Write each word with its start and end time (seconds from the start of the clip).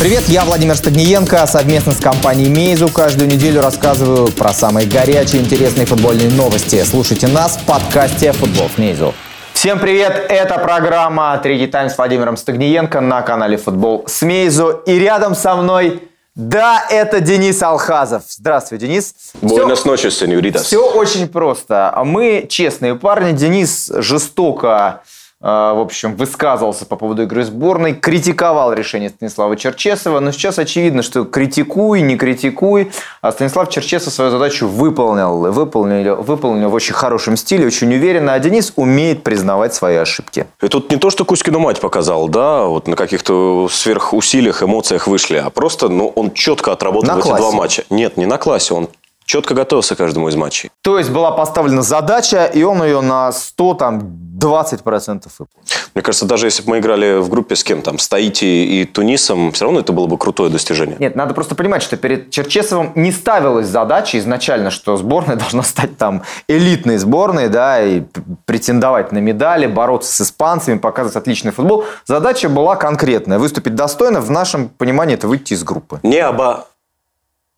Привет, 0.00 0.28
я 0.28 0.46
Владимир 0.46 0.76
Стагниенко. 0.76 1.46
Совместно 1.46 1.92
с 1.92 1.98
компанией 2.00 2.48
Мейзу 2.48 2.88
каждую 2.88 3.28
неделю 3.28 3.60
рассказываю 3.60 4.32
про 4.32 4.54
самые 4.54 4.88
горячие 4.88 5.42
интересные 5.42 5.84
футбольные 5.84 6.30
новости. 6.30 6.82
Слушайте 6.84 7.26
нас 7.26 7.58
в 7.58 7.66
подкасте 7.66 8.32
«Футбол 8.32 8.70
с 8.74 8.78
Мейзу». 8.78 9.12
Всем 9.52 9.78
привет! 9.78 10.24
Это 10.30 10.56
программа 10.56 11.36
«Третий 11.42 11.66
тайм» 11.66 11.90
с 11.90 11.98
Владимиром 11.98 12.38
Стагниенко 12.38 13.02
на 13.02 13.20
канале 13.20 13.58
«Футбол 13.58 14.04
с 14.06 14.22
Мейзу». 14.22 14.70
И 14.86 14.98
рядом 14.98 15.34
со 15.34 15.54
мной 15.54 16.02
да, 16.34 16.82
это 16.88 17.20
Денис 17.20 17.62
Алхазов. 17.62 18.22
Здравствуй, 18.26 18.78
Денис. 18.78 19.14
Buenas 19.42 19.84
noches, 19.84 20.12
señoritas. 20.12 20.62
Все 20.62 20.78
очень 20.78 21.28
просто. 21.28 21.92
Мы 22.06 22.46
честные 22.48 22.94
парни. 22.94 23.32
Денис 23.32 23.92
жестоко 23.96 25.02
в 25.40 25.80
общем, 25.80 26.16
высказывался 26.16 26.84
по 26.84 26.96
поводу 26.96 27.22
игры 27.22 27.44
сборной, 27.44 27.94
критиковал 27.94 28.74
решение 28.74 29.08
Станислава 29.08 29.56
Черчесова, 29.56 30.20
но 30.20 30.32
сейчас 30.32 30.58
очевидно, 30.58 31.02
что 31.02 31.24
критикуй, 31.24 32.02
не 32.02 32.16
критикуй, 32.16 32.92
а 33.22 33.32
Станислав 33.32 33.70
Черчесов 33.70 34.12
свою 34.12 34.30
задачу 34.30 34.68
выполнил, 34.68 35.50
выполнил, 35.50 36.16
выполнил 36.16 36.68
в 36.68 36.74
очень 36.74 36.92
хорошем 36.92 37.38
стиле, 37.38 37.66
очень 37.66 37.92
уверенно, 37.94 38.34
а 38.34 38.38
Денис 38.38 38.74
умеет 38.76 39.22
признавать 39.22 39.72
свои 39.72 39.96
ошибки. 39.96 40.46
И 40.60 40.68
тут 40.68 40.90
не 40.90 40.98
то, 40.98 41.08
что 41.08 41.24
Кузькину 41.24 41.58
мать 41.58 41.80
показал, 41.80 42.28
да, 42.28 42.64
вот 42.64 42.86
на 42.86 42.96
каких-то 42.96 43.66
сверхусилиях, 43.70 44.62
эмоциях 44.62 45.06
вышли, 45.06 45.36
а 45.36 45.48
просто, 45.48 45.88
ну, 45.88 46.12
он 46.14 46.32
четко 46.32 46.72
отработал 46.72 47.14
на 47.14 47.18
эти 47.18 47.26
классе. 47.26 47.42
два 47.42 47.52
матча. 47.52 47.84
Нет, 47.88 48.18
не 48.18 48.26
на 48.26 48.36
классе, 48.36 48.74
он 48.74 48.88
четко 49.24 49.54
готовился 49.54 49.94
к 49.94 49.98
каждому 49.98 50.28
из 50.28 50.34
матчей. 50.34 50.70
То 50.82 50.98
есть 50.98 51.10
была 51.10 51.30
поставлена 51.30 51.82
задача, 51.82 52.46
и 52.46 52.64
он 52.64 52.82
ее 52.82 53.00
на 53.00 53.30
100, 53.30 53.74
там, 53.74 54.00
20% 54.40 55.28
выполнил. 55.38 55.66
Мне 55.94 56.02
кажется, 56.02 56.26
даже 56.26 56.46
если 56.46 56.62
бы 56.62 56.70
мы 56.70 56.78
играли 56.78 57.18
в 57.18 57.28
группе 57.28 57.56
с 57.56 57.64
кем 57.64 57.82
там, 57.82 57.98
с 57.98 58.08
Таити 58.08 58.44
и 58.44 58.84
Тунисом, 58.84 59.52
все 59.52 59.64
равно 59.64 59.80
это 59.80 59.92
было 59.92 60.06
бы 60.06 60.16
крутое 60.18 60.50
достижение. 60.50 60.96
Нет, 60.98 61.16
надо 61.16 61.34
просто 61.34 61.54
понимать, 61.54 61.82
что 61.82 61.96
перед 61.96 62.30
Черчесовым 62.30 62.92
не 62.94 63.12
ставилась 63.12 63.66
задача 63.66 64.18
изначально, 64.18 64.70
что 64.70 64.96
сборная 64.96 65.36
должна 65.36 65.62
стать 65.62 65.96
там 65.96 66.22
элитной 66.48 66.96
сборной, 66.96 67.48
да, 67.48 67.82
и 67.82 68.02
претендовать 68.46 69.12
на 69.12 69.18
медали, 69.18 69.66
бороться 69.66 70.12
с 70.12 70.20
испанцами, 70.20 70.78
показывать 70.78 71.16
отличный 71.16 71.52
футбол. 71.52 71.84
Задача 72.06 72.48
была 72.48 72.76
конкретная, 72.76 73.38
выступить 73.38 73.74
достойно, 73.74 74.20
в 74.20 74.30
нашем 74.30 74.68
понимании 74.68 75.14
это 75.14 75.28
выйти 75.28 75.54
из 75.54 75.62
группы. 75.64 76.00
Не 76.02 76.26
оба 76.26 76.66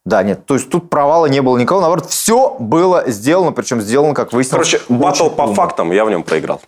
да, 0.04 0.24
нет, 0.24 0.46
то 0.46 0.54
есть 0.54 0.68
тут 0.68 0.90
провала 0.90 1.26
не 1.26 1.40
было 1.42 1.56
никого, 1.56 1.80
наоборот, 1.80 2.06
все 2.06 2.56
было 2.58 3.08
сделано, 3.08 3.52
причем 3.52 3.80
сделано, 3.80 4.14
как 4.14 4.32
выяснилось. 4.32 4.68
Короче, 4.68 4.84
батл 4.88 5.28
по 5.28 5.54
фактам, 5.54 5.92
я 5.92 6.04
в 6.04 6.10
нем 6.10 6.24
проиграл. 6.24 6.60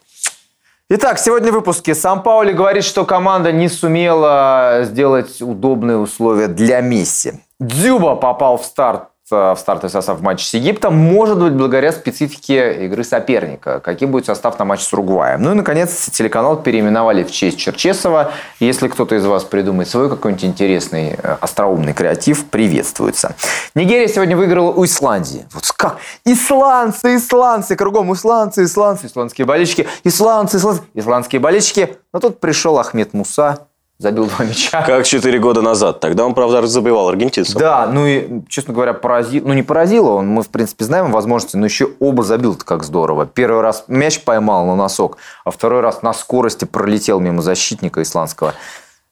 Итак, 0.91 1.19
сегодня 1.19 1.51
в 1.51 1.55
выпуске. 1.55 1.95
Сам 1.95 2.23
Паули 2.23 2.53
говорит, 2.53 2.85
что 2.85 3.07
команда 3.07 3.53
не 3.53 3.69
сумела 3.69 4.81
сделать 4.83 5.41
удобные 5.41 5.97
условия 5.97 6.47
для 6.47 6.83
Месси. 6.83 7.41
Дзюба 7.59 8.17
попал 8.17 8.59
в 8.59 8.67
старт 8.67 9.09
в 9.31 9.57
стартовый 9.59 9.91
состав 9.91 10.19
в 10.19 10.23
матче 10.23 10.45
с 10.45 10.53
Египтом, 10.53 10.97
может 10.97 11.39
быть, 11.39 11.55
благодаря 11.55 11.93
специфике 11.93 12.85
игры 12.85 13.05
соперника. 13.05 13.81
Каким 13.81 14.11
будет 14.11 14.27
состав 14.27 14.59
на 14.59 14.67
матч 14.67 14.83
с 14.83 14.93
Уругваем. 14.93 15.43
Ну 15.43 15.53
и, 15.53 15.55
наконец, 15.55 16.11
телеканал 16.11 16.59
переименовали 16.59 17.25
в 17.25 17.31
честь 17.31 17.59
Черчесова. 17.59 18.33
Если 18.61 18.89
кто-то 18.89 19.15
из 19.15 19.25
вас 19.25 19.45
придумает 19.45 19.89
свой 19.89 20.11
какой-нибудь 20.11 20.45
интересный, 20.45 21.17
э, 21.23 21.37
остроумный 21.41 21.95
креатив, 21.95 22.45
приветствуется. 22.51 23.35
Нигерия 23.75 24.09
сегодня 24.09 24.37
выиграла 24.37 24.71
у 24.71 24.85
Исландии. 24.85 25.47
Вот 25.55 25.73
как? 25.73 25.97
Исландцы, 26.27 27.17
исландцы, 27.17 27.77
кругом 27.77 28.13
исландцы, 28.13 28.65
исландцы, 28.65 29.07
исландские 29.07 29.47
болельщики, 29.47 29.89
исландцы, 30.05 30.59
исландцы, 30.59 30.83
исландские 30.95 31.41
болельщики. 31.41 31.97
Но 32.13 32.21
тут 32.21 32.41
пришел 32.41 32.79
Ахмед 32.79 33.15
Муса, 33.15 33.67
забил 33.99 34.27
два 34.27 34.45
мяча. 34.45 34.83
Как 34.83 35.07
четыре 35.07 35.39
года 35.39 35.63
назад. 35.63 36.01
Тогда 36.01 36.27
он, 36.27 36.35
правда, 36.35 36.67
забивал 36.67 37.09
аргентинцев. 37.09 37.55
Да, 37.57 37.87
ну 37.87 38.07
и, 38.07 38.43
честно 38.49 38.75
говоря, 38.75 38.93
поразил. 38.93 39.47
Ну, 39.47 39.55
не 39.55 39.63
поразило 39.63 40.11
он. 40.11 40.29
Мы, 40.29 40.43
в 40.43 40.49
принципе, 40.49 40.85
знаем 40.85 41.13
возможности, 41.13 41.57
но 41.57 41.67
еще 41.67 41.91
оба 42.01 42.23
забил 42.23 42.57
как 42.57 42.83
здорово. 42.83 43.27
Первый 43.27 43.63
раз 43.63 43.85
мяч 43.89 44.21
поймал 44.21 44.67
на 44.67 44.77
носок, 44.77 45.19
а 45.45 45.51
второй 45.51 45.81
раз 45.81 46.03
на 46.03 46.13
скорости 46.13 46.65
пролетел 46.65 47.21
мимо 47.21 47.43
защитника 47.43 48.03
исландского. 48.03 48.55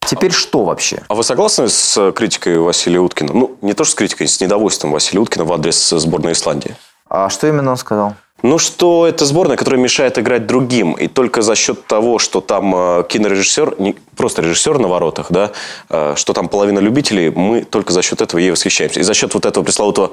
Теперь 0.04 0.32
что 0.32 0.64
вообще? 0.64 1.02
А 1.08 1.14
вы 1.14 1.22
согласны 1.22 1.68
с 1.68 2.12
критикой 2.12 2.58
Василия 2.58 2.98
Уткина? 2.98 3.32
Ну, 3.32 3.56
не 3.62 3.72
то, 3.72 3.84
что 3.84 3.92
с 3.92 3.94
критикой, 3.94 4.26
с 4.26 4.40
недовольством 4.40 4.90
Василия 4.90 5.20
Уткина 5.20 5.44
в 5.44 5.52
адрес 5.52 5.90
сборной 5.90 6.32
Исландии. 6.32 6.76
А 7.08 7.28
что 7.30 7.46
именно 7.46 7.70
он 7.70 7.76
сказал? 7.76 8.14
Ну, 8.42 8.58
что 8.58 9.06
это 9.06 9.24
сборная, 9.24 9.56
которая 9.56 9.80
мешает 9.80 10.18
играть 10.18 10.46
другим. 10.46 10.92
И 10.92 11.06
только 11.06 11.42
за 11.42 11.54
счет 11.54 11.86
того, 11.86 12.18
что 12.18 12.40
там 12.40 12.74
э, 12.74 13.04
кинорежиссер, 13.08 13.76
не 13.78 13.94
просто 14.16 14.42
режиссер 14.42 14.78
на 14.78 14.88
воротах, 14.88 15.26
да, 15.30 15.52
э, 15.88 16.14
что 16.16 16.32
там 16.32 16.48
половина 16.48 16.80
любителей, 16.80 17.30
мы 17.30 17.62
только 17.62 17.92
за 17.92 18.02
счет 18.02 18.20
этого 18.20 18.40
ей 18.40 18.50
восхищаемся. 18.50 19.00
И 19.00 19.04
за 19.04 19.14
счет 19.14 19.32
вот 19.34 19.46
этого 19.46 19.62
пресловутого... 19.62 20.12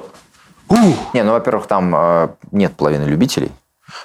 Не, 1.12 1.24
ну, 1.24 1.32
во-первых, 1.32 1.66
там 1.66 1.92
э, 1.96 2.28
нет 2.52 2.76
половины 2.76 3.04
любителей. 3.04 3.50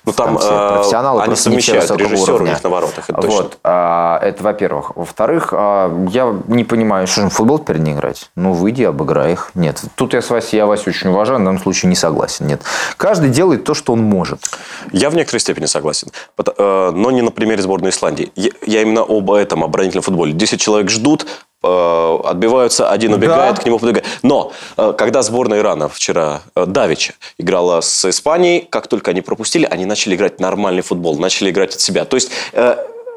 Ну, 0.05 0.11
там, 0.11 0.37
там 0.37 0.37
э, 0.37 0.73
профессионалы 0.75 1.21
они 1.21 1.35
совмещают 1.35 1.89
режиссер 1.91 2.41
у 2.41 2.45
них 2.45 2.63
на 2.63 2.69
воротах. 2.69 3.09
Это 3.09 3.27
вот, 3.27 3.51
точно. 3.51 3.59
А, 3.63 4.19
это 4.21 4.43
во-первых. 4.43 4.95
Во-вторых, 4.95 5.49
а, 5.51 6.07
я 6.09 6.35
не 6.47 6.63
понимаю, 6.63 7.07
что 7.07 7.21
же 7.21 7.29
футбол 7.29 7.59
теперь 7.59 7.77
не 7.77 7.93
играть? 7.93 8.29
Ну, 8.35 8.53
выйди, 8.53 8.83
обыграй 8.83 9.33
их. 9.33 9.51
Нет, 9.55 9.81
тут 9.95 10.13
я 10.13 10.21
с 10.21 10.29
Васей, 10.29 10.57
я 10.57 10.65
Васю 10.65 10.89
очень 10.89 11.09
уважаю, 11.09 11.39
в 11.39 11.43
данном 11.43 11.61
случае 11.61 11.89
не 11.89 11.95
согласен. 11.95 12.47
Нет. 12.47 12.61
Каждый 12.97 13.29
делает 13.29 13.63
то, 13.63 13.73
что 13.73 13.93
он 13.93 14.01
может. 14.01 14.49
Я 14.91 15.09
в 15.09 15.15
некоторой 15.15 15.39
степени 15.39 15.65
согласен. 15.65 16.09
Э, 16.57 16.91
но 16.93 17.11
не 17.11 17.21
на 17.21 17.31
примере 17.31 17.61
сборной 17.61 17.89
Исландии. 17.89 18.31
Я 18.35 18.81
именно 18.81 19.01
об 19.01 19.31
этом 19.31 19.63
оборонительном 19.63 20.03
футболе. 20.03 20.33
Десять 20.33 20.61
человек 20.61 20.89
ждут, 20.89 21.25
отбиваются, 21.65 22.89
один 22.89 23.13
убегает, 23.13 23.55
да. 23.55 23.61
к 23.61 23.65
нему 23.65 23.79
подбегает. 23.79 24.05
Но 24.23 24.51
э, 24.77 24.93
когда 24.97 25.21
сборная 25.21 25.59
Ирана 25.59 25.89
вчера, 25.89 26.41
э, 26.55 26.65
Давича, 26.65 27.13
играла 27.37 27.81
с 27.81 28.05
Испанией, 28.09 28.67
как 28.69 28.87
только 28.87 29.11
они 29.11 29.21
пропустили, 29.21 29.65
они 29.65 29.85
начали 29.85 30.15
играть 30.15 30.39
нормальный 30.39 30.81
футбол, 30.81 31.17
начали 31.17 31.49
играть 31.49 31.75
от 31.75 31.81
себя. 31.81 32.05
То 32.05 32.15
есть 32.15 32.31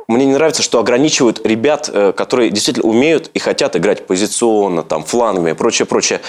мне 0.08 0.24
не 0.24 0.32
нравится, 0.32 0.62
что 0.62 0.78
ограничивают 0.78 1.44
ребят, 1.44 1.90
которые 2.16 2.50
действительно 2.50 2.88
умеют 2.88 3.30
и 3.34 3.38
хотят 3.38 3.76
играть 3.76 4.06
позиционно, 4.06 4.82
там, 4.82 5.04
флангами 5.04 5.50
и 5.50 5.54
прочее, 5.54 5.86
прочее. 5.86 6.20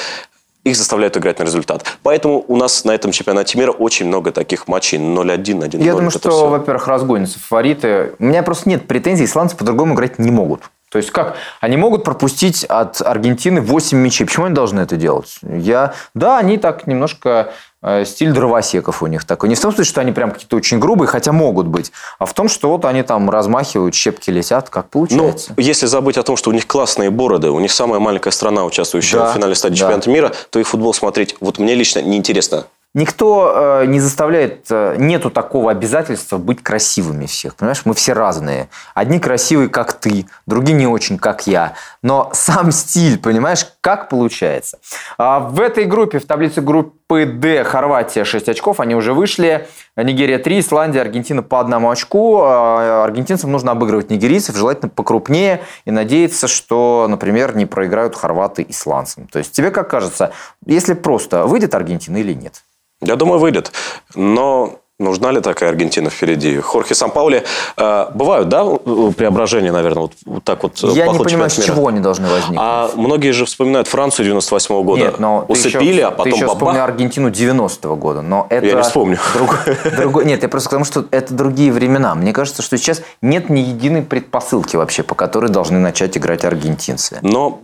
Их 0.66 0.76
заставляют 0.76 1.16
играть 1.16 1.40
на 1.40 1.44
результат. 1.44 1.86
Поэтому 2.04 2.44
у 2.48 2.58
нас 2.58 2.84
на 2.84 2.92
этом 2.92 3.12
чемпионате 3.12 3.58
мира 3.58 3.72
очень 3.72 4.08
много 4.08 4.34
таких 4.34 4.68
матчей 4.68 4.98
0-1, 4.98 5.38
1-0. 5.38 5.84
Я 5.84 5.94
думаю, 5.94 6.12
что, 6.12 6.30
все. 6.30 6.50
во-первых, 6.50 6.88
разгонятся 6.88 7.40
фавориты. 7.40 8.14
У 8.20 8.26
меня 8.26 8.44
просто 8.44 8.68
нет 8.68 8.86
претензий, 8.86 9.24
исландцы 9.24 9.56
по-другому 9.56 9.94
играть 9.96 10.20
не 10.20 10.32
могут. 10.32 10.64
То 10.92 10.98
есть 10.98 11.12
как? 11.12 11.38
Они 11.62 11.78
могут 11.78 12.04
пропустить 12.04 12.66
от 12.66 13.02
Аргентины 13.02 13.62
8 13.62 13.98
мячей. 13.98 14.26
Почему 14.26 14.46
они 14.46 14.56
должны 14.56 14.80
это 14.82 14.96
делать? 14.96 15.38
Я... 15.44 15.94
Да, 16.16 16.40
они 16.40 16.58
так 16.58 16.88
немножко 16.88 17.52
э, 17.84 18.06
стиль 18.06 18.32
дровосеков 18.32 19.04
у 19.04 19.08
них 19.08 19.26
такой. 19.26 19.50
Не 19.50 19.56
в 19.56 19.62
том 19.62 19.72
смысле, 19.72 19.84
что 19.84 20.02
они 20.02 20.12
прям 20.12 20.32
какие-то 20.32 20.56
очень 20.56 20.80
грубые, 20.80 21.08
хотя 21.08 21.32
могут 21.32 21.68
быть, 21.68 21.92
а 22.18 22.26
в 22.26 22.34
том, 22.34 22.50
что 22.50 22.70
вот 22.70 22.86
они 22.86 23.04
там 23.04 23.30
размахивают, 23.30 23.94
щепки 23.94 24.32
летят, 24.32 24.70
как 24.70 24.90
получается. 24.90 25.54
Ну, 25.56 25.64
если 25.64 25.86
забыть 25.86 26.18
о 26.18 26.24
том, 26.24 26.38
что 26.38 26.50
у 26.50 26.54
них 26.54 26.66
классные 26.66 27.12
бороды, 27.12 27.52
у 27.52 27.60
них 27.60 27.72
самая 27.72 28.00
маленькая 28.00 28.32
страна, 28.32 28.66
участвующая 28.66 29.20
да, 29.20 29.32
в 29.32 29.34
финале 29.36 29.54
стадии 29.54 29.76
да. 29.76 29.80
чемпионата 29.82 30.10
мира, 30.10 30.32
то 30.50 30.60
их 30.60 30.68
футбол 30.68 30.94
смотреть, 30.94 31.36
вот 31.40 31.60
мне 31.60 31.76
лично 31.76 32.02
неинтересно. 32.02 32.66
Никто 32.96 33.82
э, 33.82 33.86
не 33.86 34.00
заставляет, 34.00 34.66
э, 34.72 34.96
нету 34.98 35.30
такого 35.30 35.70
обязательства 35.70 36.40
быть 36.40 36.64
красивыми 36.64 37.28
всех. 37.28 37.56
Понимаешь, 37.56 37.84
мы 37.86 37.94
все 37.94 38.14
разные. 38.14 38.68
Одни 38.96 39.20
красивые, 39.20 39.70
как 39.70 39.94
ты, 39.94 40.26
другие 40.48 40.76
не 40.76 40.88
очень, 40.88 41.20
как 41.20 41.46
я. 41.46 41.74
Но 42.02 42.32
сам 42.34 42.72
стиль, 42.72 43.20
понимаешь, 43.20 43.68
как 43.82 44.10
получается. 44.10 44.80
А 45.20 45.40
в 45.40 45.62
этой 45.62 45.86
группе, 45.86 46.18
в 46.18 46.26
таблице 46.26 46.62
группы 46.62 47.28
D, 47.28 47.64
Хорватия 47.64 48.24
6 48.24 48.50
очков, 48.50 48.80
они 48.80 48.96
уже 48.96 49.14
вышли. 49.14 49.68
Нигерия 49.96 50.40
3, 50.40 50.60
Исландия, 50.60 51.02
Аргентина 51.02 51.44
по 51.44 51.60
одному 51.60 51.92
очку. 51.92 52.42
А 52.42 53.04
аргентинцам 53.04 53.52
нужно 53.52 53.72
обыгрывать 53.72 54.10
нигерийцев, 54.10 54.56
желательно 54.56 54.90
покрупнее, 54.90 55.62
и 55.86 55.92
надеяться, 55.92 56.48
что, 56.48 57.06
например, 57.08 57.56
не 57.56 57.68
проиграют 57.68 58.16
хорваты 58.16 58.66
исландцам. 58.68 59.28
То 59.28 59.38
есть 59.38 59.52
тебе 59.52 59.70
как 59.70 59.92
кажется, 59.92 60.32
если 60.66 60.96
просто 60.96 61.46
выйдет 61.46 61.76
Аргентина 61.76 62.18
или 62.18 62.34
нет? 62.34 62.64
Я 63.02 63.16
думаю, 63.16 63.40
выйдет. 63.40 63.72
Но 64.16 64.80
Нужна 65.00 65.32
ли 65.32 65.40
такая 65.40 65.70
Аргентина 65.70 66.10
впереди? 66.10 66.60
Хорхе 66.60 66.94
Сан-Паули. 66.94 67.46
Э, 67.78 68.08
бывают, 68.14 68.50
да, 68.50 68.66
преображения, 68.66 69.72
наверное, 69.72 70.02
вот, 70.04 70.12
вот 70.26 70.44
так 70.44 70.62
вот 70.64 70.78
Я 70.94 71.08
не 71.08 71.18
понимаю, 71.18 71.50
с 71.50 71.64
чего 71.64 71.88
они 71.88 72.02
должны 72.02 72.28
возникнуть. 72.28 72.60
А 72.60 72.92
многие 72.96 73.32
же 73.32 73.46
вспоминают 73.46 73.88
Францию 73.88 74.26
98 74.26 74.76
-го 74.76 74.84
года. 74.84 75.02
Нет, 75.02 75.20
но 75.20 75.46
Усыпили, 75.48 75.80
ты 75.80 75.86
еще, 75.86 76.04
а 76.04 76.12
потом 76.12 76.24
Ты 76.26 76.30
еще 76.32 76.48
бабах. 76.48 76.58
вспомнил 76.58 76.82
Аргентину 76.82 77.30
90-го 77.30 77.96
года. 77.96 78.22
Но 78.22 78.48
это 78.50 78.66
я 78.66 78.74
не 78.74 78.82
вспомню. 78.82 79.18
Друг, 79.34 79.58
другой, 79.96 80.26
нет, 80.26 80.44
я 80.44 80.50
просто 80.50 80.68
потому 80.68 80.84
что 80.84 81.06
это 81.12 81.34
другие 81.34 81.72
времена. 81.72 82.14
Мне 82.16 82.34
кажется, 82.34 82.62
что 82.62 82.78
сейчас 82.78 83.02
нет 83.22 83.50
ни 83.50 83.62
единой 83.62 84.02
предпосылки 84.02 84.76
вообще, 84.76 85.04
по 85.04 85.16
которой 85.16 85.50
должны 85.50 85.80
начать 85.80 86.18
играть 86.18 86.44
аргентинцы. 86.44 87.20
Но 87.22 87.62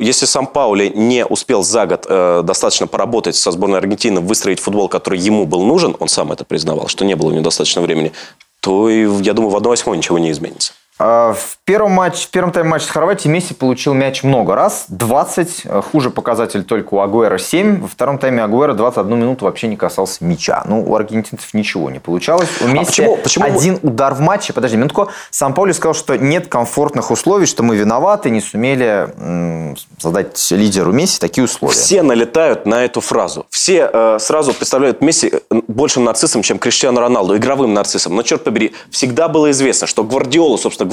если 0.00 0.26
сам 0.26 0.46
Паули 0.46 0.90
не 0.94 1.26
успел 1.26 1.62
за 1.62 1.86
год 1.86 2.06
э, 2.08 2.42
достаточно 2.42 2.86
поработать 2.86 3.36
со 3.36 3.50
сборной 3.50 3.78
Аргентины, 3.78 4.20
выстроить 4.20 4.58
футбол, 4.58 4.88
который 4.88 5.18
ему 5.18 5.46
был 5.46 5.62
нужен, 5.62 5.94
он 6.00 6.08
сам 6.08 6.32
это 6.32 6.44
признавал, 6.44 6.88
что 6.88 7.04
не 7.04 7.14
было 7.14 7.28
у 7.28 7.32
него 7.32 7.44
достаточно 7.44 7.82
времени, 7.82 8.12
то, 8.60 8.88
я 8.88 9.34
думаю, 9.34 9.50
в 9.50 9.56
1-8 9.56 9.96
ничего 9.96 10.18
не 10.18 10.30
изменится. 10.30 10.72
А, 11.02 11.32
в 11.32 11.56
первом, 11.64 11.92
матче, 11.92 12.26
в 12.26 12.30
первом 12.30 12.52
тайме 12.52 12.68
матча 12.68 12.84
с 12.84 12.90
Хорватией 12.90 13.32
Месси 13.32 13.54
получил 13.54 13.94
мяч 13.94 14.22
много 14.22 14.54
раз, 14.54 14.84
20. 14.88 15.66
Хуже 15.90 16.10
показатель 16.10 16.62
только 16.62 16.92
у 16.92 17.00
Агуэра 17.00 17.38
7. 17.38 17.80
Во 17.80 17.88
втором 17.88 18.18
тайме 18.18 18.42
Агуэра 18.42 18.74
21 18.74 19.18
минуту 19.18 19.46
вообще 19.46 19.68
не 19.68 19.76
касался 19.76 20.22
мяча. 20.22 20.62
Ну, 20.66 20.84
у 20.84 20.94
аргентинцев 20.94 21.54
ничего 21.54 21.88
не 21.90 22.00
получалось. 22.00 22.50
У 22.60 22.66
а 22.66 22.68
Месси 22.68 23.02
а 23.02 23.06
почему, 23.06 23.16
почему... 23.16 23.44
один 23.46 23.78
удар 23.82 24.12
в 24.12 24.20
матче. 24.20 24.52
Подожди 24.52 24.76
минутку. 24.76 25.08
Сам 25.30 25.54
Паули 25.54 25.72
сказал, 25.72 25.94
что 25.94 26.18
нет 26.18 26.48
комфортных 26.48 27.10
условий, 27.10 27.46
что 27.46 27.62
мы 27.62 27.76
виноваты, 27.76 28.28
не 28.28 28.42
сумели 28.42 29.08
м- 29.16 29.76
создать 29.96 30.50
лидеру 30.50 30.92
Месси 30.92 31.18
такие 31.18 31.44
условия. 31.44 31.72
Все 31.72 32.02
налетают 32.02 32.66
на 32.66 32.84
эту 32.84 33.00
фразу. 33.00 33.46
Все 33.48 33.88
э, 33.90 34.18
сразу 34.20 34.52
представляют 34.52 35.00
Месси 35.00 35.32
э, 35.32 35.60
большим 35.66 36.04
нарциссом, 36.04 36.42
чем 36.42 36.58
Криштиану 36.58 37.00
Роналду, 37.00 37.38
игровым 37.38 37.72
нарциссом. 37.72 38.14
Но, 38.14 38.22
черт 38.22 38.44
побери, 38.44 38.74
всегда 38.90 39.28
было 39.28 39.50
известно, 39.50 39.86
что 39.86 40.04
Гвардиола, 40.04 40.58
собственно. 40.58 40.88
Э, 40.88 40.89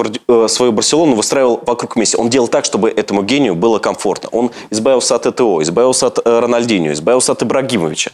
свою 0.47 0.71
Барселону 0.71 1.15
выстраивал 1.15 1.61
вокруг 1.65 1.95
Месси. 1.95 2.17
Он 2.17 2.29
делал 2.29 2.47
так, 2.47 2.65
чтобы 2.65 2.89
этому 2.89 3.23
гению 3.23 3.55
было 3.55 3.79
комфортно. 3.79 4.29
Он 4.31 4.51
избавился 4.69 5.15
от 5.15 5.25
ЭТО, 5.25 5.61
избавился 5.61 6.07
от 6.07 6.19
э, 6.19 6.39
Рональдинho, 6.39 6.91
избавился 6.91 7.31
от 7.31 7.43
Ибрагимовича. 7.43 8.11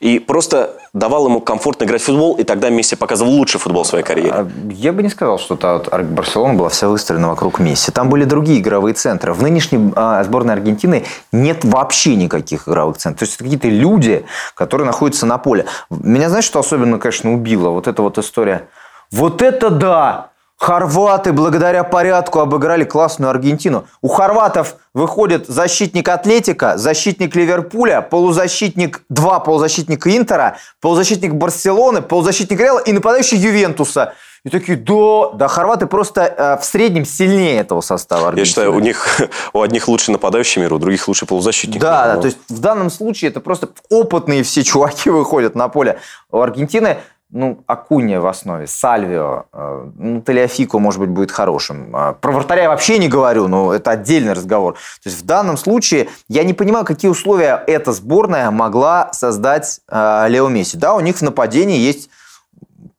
И 0.00 0.18
просто 0.18 0.76
давал 0.92 1.26
ему 1.28 1.40
комфортно 1.40 1.84
играть 1.84 2.02
в 2.02 2.04
футбол, 2.04 2.34
и 2.34 2.42
тогда 2.42 2.68
Месси 2.68 2.96
показывал 2.96 3.30
лучший 3.30 3.60
футбол 3.60 3.84
в 3.84 3.86
своей 3.86 4.04
карьере. 4.04 4.32
А, 4.32 4.48
я 4.70 4.92
бы 4.92 5.02
не 5.02 5.08
сказал, 5.08 5.38
что 5.38 5.56
та 5.56 5.78
вот 5.78 5.88
Барселона 5.88 6.54
была 6.54 6.68
вся 6.68 6.88
выстроена 6.88 7.28
вокруг 7.28 7.58
Месси. 7.58 7.92
Там 7.92 8.10
были 8.10 8.24
другие 8.24 8.60
игровые 8.60 8.94
центры. 8.94 9.32
В 9.32 9.42
нынешней 9.42 9.92
а, 9.94 10.22
сборной 10.24 10.54
Аргентины 10.54 11.04
нет 11.32 11.64
вообще 11.64 12.16
никаких 12.16 12.68
игровых 12.68 12.98
центров. 12.98 13.20
То 13.20 13.24
есть, 13.24 13.36
это 13.36 13.44
какие-то 13.44 13.68
люди, 13.68 14.26
которые 14.54 14.86
находятся 14.86 15.26
на 15.26 15.38
поле. 15.38 15.66
Меня, 15.90 16.28
знаешь, 16.28 16.44
что 16.44 16.58
особенно, 16.58 16.98
конечно, 16.98 17.32
убило? 17.32 17.70
Вот 17.70 17.86
эта 17.86 18.02
вот 18.02 18.18
история. 18.18 18.68
Вот 19.10 19.42
это 19.42 19.70
да! 19.70 20.33
Хорваты 20.56 21.32
благодаря 21.32 21.84
порядку 21.84 22.38
обыграли 22.38 22.84
классную 22.84 23.30
Аргентину. 23.30 23.86
У 24.00 24.08
хорватов 24.08 24.76
выходит 24.94 25.46
защитник 25.46 26.08
Атлетика, 26.08 26.78
защитник 26.78 27.34
Ливерпуля, 27.34 28.00
полузащитник, 28.00 29.02
два 29.08 29.40
полузащитника 29.40 30.16
Интера, 30.16 30.56
полузащитник 30.80 31.34
Барселоны, 31.34 32.02
полузащитник 32.02 32.60
Реала 32.60 32.78
и 32.78 32.92
нападающий 32.92 33.36
Ювентуса. 33.36 34.14
И 34.44 34.50
такие, 34.50 34.76
да, 34.76 35.30
да, 35.32 35.48
хорваты 35.48 35.86
просто 35.86 36.22
э, 36.22 36.60
в 36.60 36.64
среднем 36.66 37.06
сильнее 37.06 37.60
этого 37.60 37.80
состава 37.80 38.28
Аргентины. 38.28 38.40
Я 38.40 38.44
считаю, 38.44 38.74
у 38.74 38.78
них 38.78 39.20
у 39.54 39.62
одних 39.62 39.88
лучше 39.88 40.12
нападающий 40.12 40.60
мир, 40.60 40.74
у 40.74 40.78
других 40.78 41.08
лучше 41.08 41.24
полузащитник. 41.24 41.80
Да, 41.80 42.14
да, 42.14 42.20
то 42.20 42.26
есть 42.26 42.38
в 42.50 42.60
данном 42.60 42.90
случае 42.90 43.30
это 43.30 43.40
просто 43.40 43.70
опытные 43.88 44.42
все 44.42 44.62
чуваки 44.62 45.08
выходят 45.10 45.54
на 45.54 45.68
поле. 45.68 45.98
У 46.30 46.40
Аргентины 46.40 46.98
ну, 47.34 47.58
Акуния 47.66 48.20
в 48.20 48.26
основе, 48.26 48.68
Сальвио, 48.68 49.46
э, 49.52 49.86
ну, 49.98 50.22
Талиафико, 50.22 50.78
может 50.78 51.00
быть, 51.00 51.10
будет 51.10 51.32
хорошим. 51.32 51.88
А, 51.92 52.12
про 52.12 52.30
вратаря 52.30 52.62
я 52.62 52.68
вообще 52.68 52.96
не 52.98 53.08
говорю, 53.08 53.48
но 53.48 53.74
это 53.74 53.90
отдельный 53.90 54.32
разговор. 54.32 54.74
То 55.02 55.08
есть 55.08 55.20
в 55.20 55.26
данном 55.26 55.56
случае 55.56 56.08
я 56.28 56.44
не 56.44 56.54
понимаю, 56.54 56.84
какие 56.84 57.10
условия 57.10 57.62
эта 57.66 57.92
сборная 57.92 58.52
могла 58.52 59.12
создать 59.12 59.80
э, 59.88 60.26
Лео 60.28 60.48
Месси. 60.48 60.78
Да, 60.78 60.94
у 60.94 61.00
них 61.00 61.16
в 61.16 61.22
нападении 61.22 61.78
есть 61.78 62.08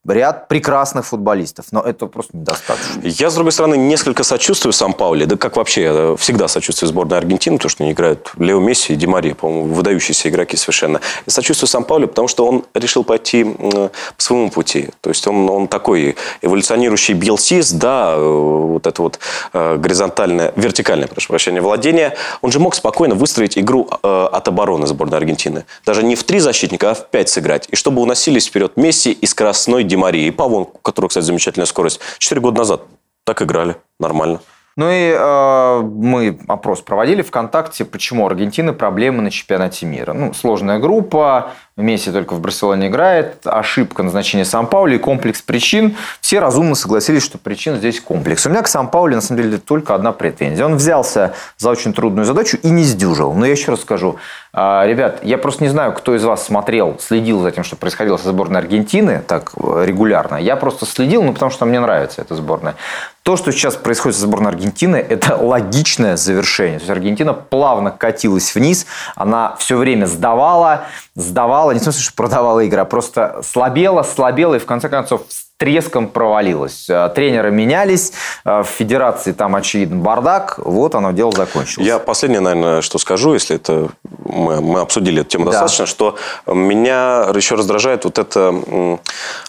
ряд 0.07 0.47
прекрасных 0.47 1.05
футболистов, 1.05 1.65
но 1.71 1.81
это 1.81 2.05
просто 2.07 2.37
недостаточно. 2.37 3.01
Я, 3.03 3.29
с 3.29 3.35
другой 3.35 3.51
стороны, 3.51 3.75
несколько 3.75 4.23
сочувствую 4.23 4.73
сам 4.73 4.93
Пауле, 4.93 5.25
да 5.25 5.37
как 5.37 5.57
вообще, 5.57 5.83
э, 5.83 6.15
всегда 6.19 6.47
сочувствую 6.47 6.89
сборной 6.89 7.17
Аргентины, 7.17 7.57
потому 7.57 7.69
что 7.69 7.83
они 7.83 7.93
играют 7.93 8.31
Лео 8.37 8.59
Месси 8.59 8.93
и 8.93 8.95
Ди 8.95 9.05
по-моему, 9.05 9.73
выдающиеся 9.73 10.29
игроки 10.29 10.57
совершенно. 10.57 11.01
И 11.25 11.29
сочувствую 11.29 11.67
сам 11.67 11.83
Пауле, 11.83 12.07
потому 12.07 12.27
что 12.27 12.45
он 12.45 12.65
решил 12.73 13.03
пойти 13.03 13.43
по 13.43 13.91
своему 14.17 14.49
пути. 14.49 14.89
То 15.01 15.09
есть 15.09 15.25
он, 15.27 15.49
он 15.49 15.67
такой 15.67 16.15
эволюционирующий 16.41 17.13
белсис, 17.13 17.71
да, 17.71 18.13
э, 18.15 18.21
вот 18.21 18.85
это 18.87 19.01
вот 19.01 19.19
э, 19.53 19.77
горизонтальное, 19.77 20.53
вертикальное, 20.55 21.07
прошу 21.07 21.29
прощения, 21.29 21.61
владение. 21.61 22.15
Он 22.41 22.51
же 22.51 22.59
мог 22.59 22.75
спокойно 22.75 23.15
выстроить 23.15 23.57
игру 23.57 23.87
от 24.01 24.47
обороны 24.47 24.87
сборной 24.87 25.17
Аргентины. 25.17 25.65
Даже 25.85 26.03
не 26.03 26.15
в 26.15 26.23
три 26.23 26.39
защитника, 26.39 26.91
а 26.91 26.93
в 26.93 27.07
пять 27.07 27.29
сыграть. 27.29 27.67
И 27.71 27.75
чтобы 27.75 28.01
уносились 28.01 28.47
вперед 28.47 28.77
Месси 28.77 29.11
и 29.11 29.25
скоростной 29.25 29.83
Марии, 29.95 30.27
и 30.27 30.31
Павон, 30.31 30.63
у 30.63 30.77
которого, 30.79 31.09
кстати, 31.09 31.25
замечательная 31.25 31.65
скорость. 31.65 31.99
Четыре 32.17 32.41
года 32.41 32.59
назад 32.59 32.81
так 33.23 33.41
играли, 33.41 33.77
нормально. 33.99 34.39
Ну 34.77 34.89
и 34.89 35.15
э, 35.17 35.81
мы 35.81 36.37
опрос 36.47 36.81
проводили 36.81 37.21
ВКонтакте, 37.21 37.85
почему 37.85 38.25
Аргентина 38.25 38.73
проблемы 38.73 39.21
на 39.21 39.31
чемпионате 39.31 39.85
мира. 39.85 40.11
Ну, 40.11 40.33
сложная 40.33 40.79
группа, 40.79 41.51
Месси 41.77 42.09
только 42.09 42.35
в 42.35 42.39
Барселоне 42.39 42.87
играет, 42.87 43.45
ошибка 43.45 44.01
назначения 44.01 44.45
Сан-Паули 44.45 44.95
и 44.95 44.97
комплекс 44.97 45.41
причин. 45.41 45.97
Все 46.21 46.39
разумно 46.39 46.73
согласились, 46.73 47.21
что 47.21 47.37
причин 47.37 47.75
здесь 47.75 47.99
комплекс. 47.99 48.45
У 48.45 48.49
меня 48.49 48.61
к 48.61 48.69
Сан-Паули, 48.69 49.15
на 49.15 49.19
самом 49.19 49.43
деле, 49.43 49.57
только 49.57 49.93
одна 49.93 50.13
претензия. 50.13 50.65
Он 50.65 50.75
взялся 50.75 51.33
за 51.57 51.69
очень 51.69 51.93
трудную 51.93 52.23
задачу 52.23 52.57
и 52.63 52.69
не 52.69 52.85
сдюжил. 52.85 53.33
Но 53.33 53.45
я 53.45 53.51
еще 53.51 53.71
раз 53.71 53.81
скажу, 53.81 54.15
а, 54.57 54.85
ребят, 54.87 55.19
я 55.21 55.37
просто 55.37 55.65
не 55.65 55.69
знаю, 55.69 55.91
кто 55.91 56.15
из 56.15 56.23
вас 56.23 56.45
смотрел, 56.45 56.95
следил 57.01 57.41
за 57.41 57.51
тем, 57.51 57.65
что 57.65 57.75
происходило 57.75 58.15
со 58.15 58.29
сборной 58.29 58.61
Аргентины 58.61 59.21
так 59.27 59.51
э, 59.57 59.83
регулярно. 59.85 60.37
Я 60.37 60.55
просто 60.55 60.85
следил, 60.85 61.23
ну, 61.23 61.33
потому 61.33 61.51
что 61.51 61.65
мне 61.65 61.81
нравится 61.81 62.21
эта 62.21 62.35
сборная. 62.35 62.75
То, 63.23 63.35
что 63.35 63.51
сейчас 63.51 63.75
происходит 63.75 64.17
со 64.17 64.27
сборной 64.27 64.51
Аргентины, 64.51 64.95
это 65.09 65.35
логичное 65.35 66.15
завершение. 66.15 66.79
То 66.79 66.83
есть 66.83 66.89
Аргентина 66.89 67.33
плавно 67.33 67.91
катилась 67.91 68.55
вниз, 68.55 68.85
она 69.15 69.57
все 69.57 69.75
время 69.75 70.05
сдавала, 70.05 70.85
сдавала, 71.15 71.64
не 71.71 71.79
в 71.79 71.83
смысле, 71.83 72.01
что 72.01 72.13
продавала 72.13 72.59
игры, 72.61 72.81
а 72.81 72.85
просто 72.85 73.41
слабела, 73.43 74.03
слабела 74.03 74.55
и 74.55 74.59
в 74.59 74.65
конце 74.65 74.89
концов 74.89 75.23
с 75.29 75.45
треском 75.57 76.07
провалилась. 76.07 76.89
Э, 76.89 77.09
тренеры 77.13 77.51
менялись, 77.51 78.13
э, 78.43 78.63
в 78.63 78.65
федерации 78.65 79.31
там, 79.31 79.55
очевидно, 79.55 79.97
бардак. 79.97 80.57
Вот 80.57 80.95
оно, 80.95 81.11
дело 81.11 81.31
закончилось. 81.31 81.87
Я 81.87 81.99
последнее, 81.99 82.41
наверное, 82.41 82.81
что 82.81 82.97
скажу, 82.97 83.33
если 83.33 83.55
это 83.55 83.89
мы, 84.23 84.61
мы 84.61 84.81
обсудили 84.81 85.21
эту 85.21 85.29
тему 85.29 85.45
да. 85.45 85.51
достаточно, 85.51 85.85
что 85.85 86.17
меня 86.47 87.27
еще 87.33 87.55
раздражает 87.55 88.05
вот 88.05 88.19
эта 88.19 88.53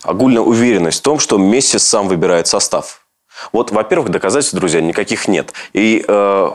огульная 0.02 0.42
уверенность 0.42 1.00
в 1.00 1.02
том, 1.02 1.18
что 1.18 1.38
Месси 1.38 1.78
сам 1.78 2.08
выбирает 2.08 2.46
состав. 2.46 3.02
Вот, 3.52 3.70
во-первых, 3.70 4.10
доказательств, 4.10 4.54
друзья, 4.54 4.80
никаких 4.80 5.28
нет. 5.28 5.52
И, 5.72 6.04
э, 6.06 6.50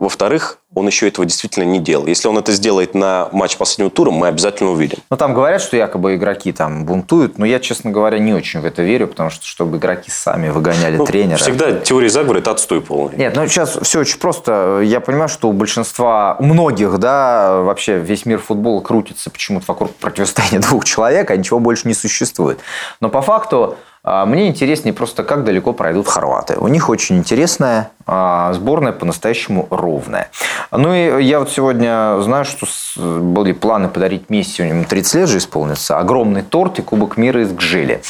во-вторых, 0.00 0.58
он 0.74 0.86
еще 0.86 1.06
этого 1.06 1.26
действительно 1.26 1.64
не 1.64 1.78
делал. 1.78 2.06
Если 2.06 2.26
он 2.26 2.38
это 2.38 2.52
сделает 2.52 2.94
на 2.94 3.28
матч 3.32 3.58
последнего 3.58 3.90
тура, 3.90 4.10
мы 4.10 4.28
обязательно 4.28 4.70
увидим. 4.70 4.98
Ну, 5.10 5.16
там 5.18 5.34
говорят, 5.34 5.60
что 5.60 5.76
якобы 5.76 6.14
игроки 6.14 6.52
там 6.52 6.86
бунтуют, 6.86 7.36
но 7.36 7.44
я, 7.44 7.60
честно 7.60 7.90
говоря, 7.90 8.18
не 8.18 8.32
очень 8.32 8.60
в 8.60 8.64
это 8.64 8.82
верю, 8.82 9.08
потому 9.08 9.28
что, 9.28 9.44
чтобы 9.44 9.76
игроки 9.76 10.10
сами 10.10 10.48
выгоняли 10.48 10.96
ну, 10.96 11.04
тренера. 11.04 11.36
Всегда 11.36 11.72
теория 11.72 12.08
заговора– 12.08 12.38
это 12.40 12.52
отстой 12.52 12.80
полный. 12.80 13.18
Нет, 13.18 13.36
ну, 13.36 13.46
сейчас 13.46 13.78
все 13.82 14.00
очень 14.00 14.18
просто. 14.18 14.80
Я 14.82 15.00
понимаю, 15.00 15.28
что 15.28 15.50
у 15.50 15.52
большинства, 15.52 16.34
у 16.38 16.44
многих, 16.44 16.96
да, 16.98 17.60
вообще 17.60 17.98
весь 17.98 18.24
мир 18.24 18.38
футбола 18.38 18.80
крутится 18.80 19.28
почему-то 19.28 19.66
вокруг 19.68 19.94
противостояния 19.96 20.58
двух 20.66 20.86
человек, 20.86 21.30
а 21.30 21.36
ничего 21.36 21.58
больше 21.58 21.86
не 21.86 21.94
существует. 21.94 22.58
Но 23.00 23.10
по 23.10 23.20
факту 23.20 23.76
мне 24.04 24.48
интереснее 24.48 24.94
просто, 24.94 25.24
как 25.24 25.44
далеко 25.44 25.72
пройдут 25.72 26.08
хорваты. 26.08 26.56
У 26.58 26.68
них 26.68 26.88
очень 26.88 27.18
интересная 27.18 27.90
а, 28.06 28.52
сборная, 28.54 28.92
по-настоящему 28.92 29.68
ровная. 29.70 30.30
Ну 30.72 30.94
и 30.94 31.22
я 31.22 31.38
вот 31.38 31.50
сегодня 31.50 32.18
знаю, 32.22 32.44
что 32.44 32.66
были 32.96 33.52
планы 33.52 33.88
подарить 33.88 34.30
Месси, 34.30 34.62
у 34.62 34.66
него 34.66 34.84
30 34.84 35.14
лет 35.14 35.28
же 35.28 35.38
исполнится, 35.38 35.98
огромный 35.98 36.42
торт 36.42 36.78
и 36.78 36.82
Кубок 36.82 37.16
мира 37.16 37.42
из 37.42 37.52
Гжели. 37.52 38.02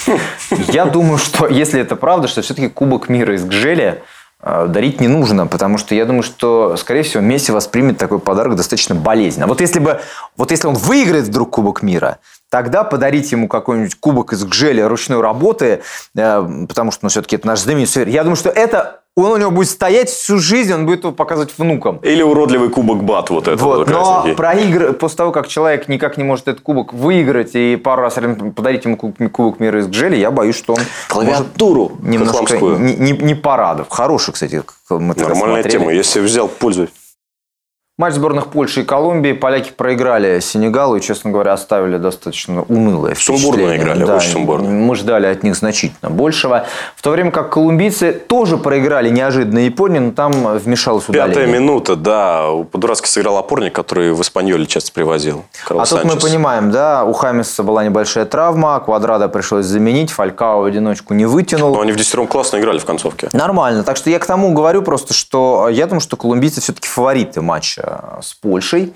Я 0.68 0.86
думаю, 0.86 1.18
что 1.18 1.46
если 1.46 1.80
это 1.80 1.96
правда, 1.96 2.28
что 2.28 2.40
все-таки 2.42 2.68
Кубок 2.68 3.08
мира 3.08 3.34
из 3.34 3.44
Гжели 3.44 4.02
а, 4.42 4.66
дарить 4.66 5.00
не 5.00 5.08
нужно, 5.08 5.46
потому 5.46 5.76
что 5.76 5.94
я 5.94 6.06
думаю, 6.06 6.22
что, 6.22 6.76
скорее 6.76 7.02
всего, 7.02 7.22
Месси 7.22 7.52
воспримет 7.52 7.98
такой 7.98 8.20
подарок 8.20 8.56
достаточно 8.56 8.94
болезненно. 8.94 9.46
Вот 9.46 9.60
если 9.60 9.80
бы, 9.80 10.00
вот 10.36 10.50
если 10.50 10.66
он 10.66 10.74
выиграет 10.74 11.24
вдруг 11.24 11.50
Кубок 11.50 11.82
мира, 11.82 12.18
тогда 12.50 12.84
подарить 12.84 13.32
ему 13.32 13.48
какой-нибудь 13.48 13.94
кубок 13.94 14.32
из 14.34 14.44
гжеля 14.44 14.88
ручной 14.88 15.20
работы, 15.20 15.82
э, 16.14 16.64
потому 16.68 16.90
что 16.90 17.06
ну, 17.06 17.08
все-таки 17.08 17.36
это 17.36 17.46
наш 17.46 17.60
знаменитый 17.60 17.92
сувенир. 17.92 18.14
Я 18.14 18.22
думаю, 18.22 18.36
что 18.36 18.50
это 18.50 19.00
он 19.16 19.32
у 19.32 19.36
него 19.36 19.50
будет 19.50 19.68
стоять 19.68 20.08
всю 20.08 20.38
жизнь, 20.38 20.72
он 20.72 20.86
будет 20.86 21.00
его 21.00 21.12
показывать 21.12 21.52
внукам. 21.58 21.98
Или 21.98 22.22
уродливый 22.22 22.70
кубок 22.70 23.02
бат 23.02 23.30
вот 23.30 23.48
этот. 23.48 23.60
Вот, 23.60 23.88
но 23.88 24.24
проигр... 24.36 24.92
после 24.94 25.16
того, 25.16 25.32
как 25.32 25.48
человек 25.48 25.88
никак 25.88 26.16
не 26.16 26.24
может 26.24 26.48
этот 26.48 26.62
кубок 26.62 26.92
выиграть 26.92 27.54
и 27.54 27.76
пару 27.76 28.02
раз 28.02 28.14
подарить 28.54 28.84
ему 28.84 28.96
кубок 28.96 29.60
мира 29.60 29.80
из 29.80 29.88
гжели, 29.88 30.16
я 30.16 30.30
боюсь, 30.30 30.56
что 30.56 30.74
он 30.74 30.80
Клавиатуру 31.08 31.92
немножко 32.00 32.56
не, 32.56 32.94
не, 32.94 33.12
не 33.12 33.34
порадов. 33.34 33.88
Хороший, 33.90 34.32
кстати, 34.32 34.62
мы 34.88 35.14
Нормальная 35.14 35.64
тема. 35.64 35.92
Если 35.92 36.20
взял, 36.20 36.48
пользуюсь. 36.48 36.90
Матч 38.00 38.14
сборных 38.14 38.46
Польши 38.46 38.80
и 38.80 38.84
Колумбии. 38.84 39.32
Поляки 39.32 39.72
проиграли 39.76 40.40
Сенегалу 40.40 40.96
и, 40.96 41.02
честно 41.02 41.32
говоря, 41.32 41.52
оставили 41.52 41.98
достаточно 41.98 42.62
унылое 42.62 43.14
Сумбурно 43.14 43.76
играли, 43.76 44.04
да, 44.06 44.16
очень 44.16 44.30
сумбурно. 44.30 44.70
Мы 44.70 44.96
ждали 44.96 45.26
от 45.26 45.42
них 45.42 45.54
значительно 45.54 46.08
большего. 46.08 46.64
В 46.96 47.02
то 47.02 47.10
время 47.10 47.30
как 47.30 47.52
колумбийцы 47.52 48.12
тоже 48.12 48.56
проиграли 48.56 49.10
неожиданно 49.10 49.58
Японии, 49.58 49.98
но 49.98 50.12
там 50.12 50.32
вмешалось 50.32 51.10
удаление. 51.10 51.28
Пятая 51.28 51.46
минута, 51.52 51.94
да. 51.94 52.46
По-дурацки 52.72 53.06
сыграл 53.06 53.36
опорник, 53.36 53.74
который 53.74 54.14
в 54.14 54.22
Испаньоле 54.22 54.64
часто 54.64 54.92
привозил. 54.92 55.44
Карл 55.66 55.82
а 55.82 55.84
Санчес. 55.84 56.10
тут 56.10 56.14
мы 56.14 56.26
понимаем, 56.26 56.70
да, 56.70 57.04
у 57.04 57.12
Хамиса 57.12 57.62
была 57.62 57.84
небольшая 57.84 58.24
травма, 58.24 58.80
Квадрада 58.80 59.28
пришлось 59.28 59.66
заменить, 59.66 60.10
Фалькао 60.10 60.62
в 60.62 60.64
одиночку 60.64 61.12
не 61.12 61.26
вытянул. 61.26 61.74
Но 61.74 61.82
они 61.82 61.92
в 61.92 61.96
десятером 61.96 62.28
классно 62.28 62.60
играли 62.60 62.78
в 62.78 62.86
концовке. 62.86 63.28
Нормально. 63.34 63.84
Так 63.84 63.98
что 63.98 64.08
я 64.08 64.18
к 64.18 64.24
тому 64.24 64.54
говорю 64.54 64.80
просто, 64.80 65.12
что 65.12 65.68
я 65.68 65.84
думаю, 65.84 66.00
что 66.00 66.16
колумбийцы 66.16 66.62
все-таки 66.62 66.88
фавориты 66.88 67.42
матча 67.42 67.89
с 68.22 68.34
Польшей. 68.34 68.92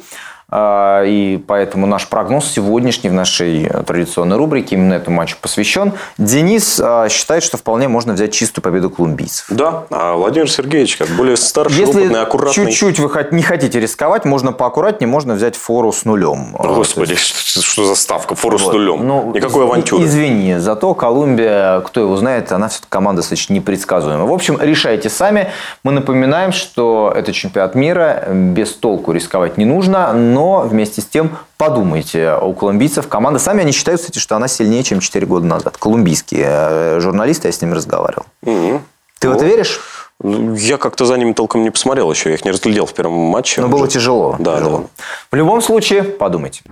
А, 0.49 1.03
и 1.05 1.39
поэтому 1.39 1.87
наш 1.87 2.09
прогноз 2.09 2.51
сегодняшний 2.51 3.11
в 3.11 3.13
нашей 3.13 3.69
традиционной 3.87 4.37
рубрике 4.37 4.77
именно 4.77 4.95
этому 4.95 5.17
матчу 5.17 5.37
посвящен. 5.41 5.93
Денис 6.19 6.81
а, 6.83 7.09
считает, 7.09 7.43
что 7.43 7.57
вполне 7.57 7.89
можно 7.89 8.13
взять 8.13 8.33
чистую 8.33 8.63
победу 8.63 8.91
колумбийцев. 8.91 9.47
Да, 9.49 9.85
а 9.91 10.15
Владимир 10.15 10.51
Сергеевич, 10.51 10.97
как 10.97 11.09
более 11.09 11.37
старший, 11.37 11.81
Если 11.81 12.01
опытный, 12.01 12.23
аккуратный. 12.23 12.67
чуть-чуть 12.67 12.99
вы 12.99 13.11
не 13.31 13.43
хотите 13.43 13.81
рисковать, 13.81 14.25
можно 14.25 14.53
поаккуратнее, 14.53 15.09
можно 15.09 15.35
взять 15.35 15.57
фору 15.57 15.93
с 15.93 16.05
нулем. 16.05 16.53
Господи, 16.53 17.13
есть... 17.13 17.63
что 17.63 17.85
за 17.85 17.95
ставка? 17.95 18.35
Фору 18.35 18.59
вот. 18.59 18.71
с 18.71 18.73
нулем. 18.73 19.07
Ну, 19.07 19.33
Никакой 19.35 19.65
авантюры. 19.65 20.05
Извини, 20.05 20.59
зато 20.59 20.95
Колумбия, 20.95 21.81
кто 21.81 22.01
его 22.01 22.17
знает, 22.17 22.53
она 22.53 22.69
все-таки 22.69 22.89
команда 22.91 23.23
достаточно 23.23 23.55
непредсказуемая. 23.55 24.27
В 24.27 24.33
общем, 24.33 24.59
решайте 24.61 25.09
сами. 25.09 25.49
Мы 25.83 25.93
напоминаем, 25.93 26.53
что 26.53 27.13
это 27.15 27.33
чемпионат 27.33 27.75
мира, 27.75 28.25
без 28.31 28.73
толку 28.75 29.13
рисковать 29.13 29.57
не 29.57 29.65
нужно, 29.65 30.13
но 30.35 30.63
вместе 30.63 31.01
с 31.01 31.07
тем 31.07 31.37
подумайте 31.57 32.37
у 32.43 32.53
колумбийцев. 32.53 33.07
Команда, 33.09 33.39
сами 33.39 33.63
они 33.63 33.73
считают, 33.73 34.01
кстати, 34.01 34.19
что 34.19 34.35
она 34.35 34.49
сильнее, 34.49 34.83
чем 34.83 35.01
4 35.01 35.27
года 35.27 35.47
назад. 35.47 35.77
Колумбийские 35.79 36.47
э, 36.47 37.01
журналисты, 37.01 37.49
я 37.49 37.53
с 37.53 37.63
ними 37.63 37.73
разговаривал. 37.73 38.27
Угу. 38.43 38.81
Ты 39.21 39.29
ну, 39.29 39.33
в 39.33 39.37
это 39.37 39.47
веришь? 39.47 39.81
Я 40.23 40.77
как-то 40.77 41.07
за 41.07 41.17
ними 41.17 41.33
толком 41.33 41.63
не 41.63 41.71
посмотрел 41.71 42.11
еще. 42.11 42.31
Я 42.31 42.35
их 42.35 42.45
не 42.45 42.51
разглядел 42.51 42.87
в 42.87 42.95
первом 42.95 43.15
матче. 43.15 43.61
Но 43.61 43.69
было 43.69 43.87
тяжело. 43.87 44.37
Да, 44.39 44.59
тяжело. 44.59 44.79
да. 44.79 45.05
В 45.31 45.37
любом 45.37 45.63
случае, 45.63 46.03
подумайте. 46.03 46.63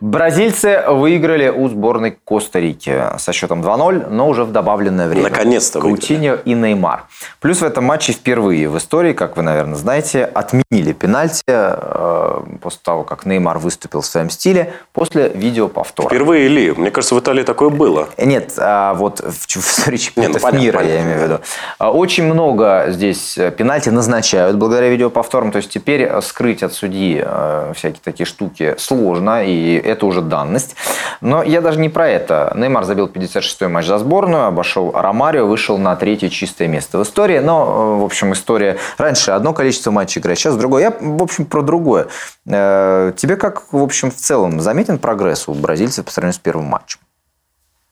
Бразильцы 0.00 0.84
выиграли 0.88 1.48
у 1.48 1.68
сборной 1.68 2.16
Коста-Рики 2.24 3.18
со 3.18 3.32
счетом 3.32 3.62
2-0, 3.62 4.10
но 4.10 4.28
уже 4.28 4.44
в 4.44 4.52
добавленное 4.52 5.08
время. 5.08 5.30
Наконец-то 5.30 5.80
Каутиньо 5.80 6.38
и 6.44 6.54
Неймар. 6.54 7.04
Плюс 7.40 7.60
в 7.60 7.64
этом 7.64 7.84
матче 7.84 8.12
впервые 8.12 8.68
в 8.68 8.76
истории, 8.78 9.12
как 9.12 9.36
вы, 9.36 9.42
наверное, 9.42 9.76
знаете, 9.76 10.24
отменили 10.24 10.92
пенальти 10.92 11.44
э, 11.46 12.40
после 12.60 12.80
того, 12.82 13.04
как 13.04 13.26
Неймар 13.26 13.58
выступил 13.58 14.00
в 14.00 14.06
своем 14.06 14.30
стиле 14.30 14.72
после 14.92 15.28
видеоповтора. 15.28 16.08
Впервые 16.08 16.48
ли? 16.48 16.72
Мне 16.72 16.90
кажется, 16.90 17.14
в 17.14 17.20
Италии 17.20 17.42
такое 17.42 17.70
было. 17.70 18.08
Нет, 18.18 18.54
а 18.58 18.94
вот 18.94 19.20
в, 19.20 19.46
в 19.46 19.56
истории 19.56 19.96
чемпионатов 19.96 20.42
ну, 20.42 20.58
мира, 20.58 20.78
понятно. 20.78 20.94
я 20.94 21.02
имею 21.02 21.18
в 21.18 21.22
виду. 21.22 21.40
А, 21.78 21.92
очень 21.92 22.24
много 22.24 22.86
здесь 22.88 23.38
пенальти 23.56 23.88
назначают 23.90 24.56
благодаря 24.56 24.88
видеоповторам. 24.88 25.52
То 25.52 25.58
есть 25.58 25.70
теперь 25.70 26.10
скрыть 26.20 26.62
от 26.62 26.72
судьи 26.72 27.22
э, 27.24 27.72
всякие 27.74 28.00
такие 28.02 28.26
штуки 28.26 28.74
сложно, 28.78 29.44
и 29.44 29.83
это 29.84 30.06
уже 30.06 30.22
данность. 30.22 30.76
Но 31.20 31.42
я 31.42 31.60
даже 31.60 31.78
не 31.78 31.88
про 31.88 32.08
это. 32.08 32.52
Неймар 32.56 32.84
забил 32.84 33.06
56-й 33.06 33.68
матч 33.68 33.86
за 33.86 33.98
сборную, 33.98 34.46
обошел 34.46 34.92
Ромарио, 34.92 35.46
вышел 35.46 35.78
на 35.78 35.96
третье 35.96 36.28
чистое 36.28 36.68
место 36.68 36.98
в 36.98 37.02
истории. 37.02 37.38
Но, 37.38 37.64
э, 37.64 38.00
в 38.00 38.04
общем, 38.04 38.32
история... 38.32 38.78
Раньше 38.98 39.30
одно 39.30 39.52
количество 39.52 39.90
матчей 39.90 40.20
играть, 40.20 40.38
сейчас 40.38 40.56
другое. 40.56 40.82
Я, 40.82 40.96
в 41.00 41.22
общем, 41.22 41.46
про 41.46 41.62
другое. 41.62 42.08
Э, 42.46 43.12
тебе 43.16 43.36
как, 43.36 43.72
в 43.72 43.82
общем, 43.82 44.10
в 44.10 44.16
целом 44.16 44.60
заметен 44.60 44.98
прогресс 44.98 45.48
у 45.48 45.54
бразильцев 45.54 46.04
по 46.04 46.10
сравнению 46.10 46.34
с 46.34 46.38
первым 46.38 46.66
матчем? 46.66 47.00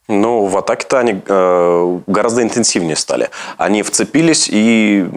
Ну, 0.09 0.47
в 0.47 0.59
атаке-то 0.59 0.99
они 0.99 1.23
э, 1.25 1.99
гораздо 2.07 2.43
интенсивнее 2.43 2.97
стали. 2.97 3.31
Они 3.57 3.83
вцепились 3.83 4.49
и 4.51 5.09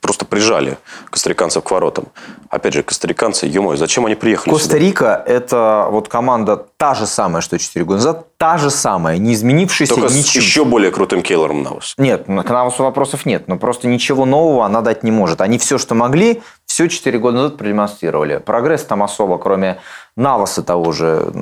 просто 0.00 0.24
прижали 0.24 0.76
костариканцев 1.10 1.62
к 1.62 1.70
воротам. 1.70 2.06
Опять 2.50 2.74
же, 2.74 2.82
костариканцы, 2.82 3.46
ё 3.46 3.76
зачем 3.76 4.06
они 4.06 4.16
приехали 4.16 4.52
Коста-Рика– 4.52 5.22
это 5.26 5.86
вот 5.90 6.08
команда 6.08 6.66
та 6.76 6.94
же 6.94 7.06
самая, 7.06 7.42
что 7.42 7.58
4 7.58 7.84
года 7.84 7.96
назад, 7.98 8.26
та 8.36 8.58
же 8.58 8.70
самая, 8.70 9.18
не 9.18 9.34
изменившаяся 9.34 9.94
Только 9.94 10.12
ничем. 10.12 10.42
с 10.42 10.44
еще 10.44 10.64
более 10.64 10.90
крутым 10.90 11.22
Кейлором 11.22 11.62
Навас. 11.62 11.94
Нет, 11.96 12.24
к 12.26 12.28
Навасу 12.28 12.82
вопросов 12.82 13.26
нет, 13.26 13.48
но 13.48 13.56
просто 13.56 13.86
ничего 13.86 14.26
нового 14.26 14.66
она 14.66 14.80
дать 14.80 15.04
не 15.04 15.10
может. 15.10 15.40
Они 15.40 15.58
все, 15.58 15.78
что 15.78 15.94
могли, 15.94 16.42
все 16.66 16.88
4 16.88 17.18
года 17.18 17.36
назад 17.38 17.56
продемонстрировали. 17.56 18.38
Прогресс 18.38 18.82
там 18.84 19.02
особо, 19.02 19.38
кроме 19.38 19.78
Наваса 20.16 20.62
того 20.62 20.92
же, 20.92 21.32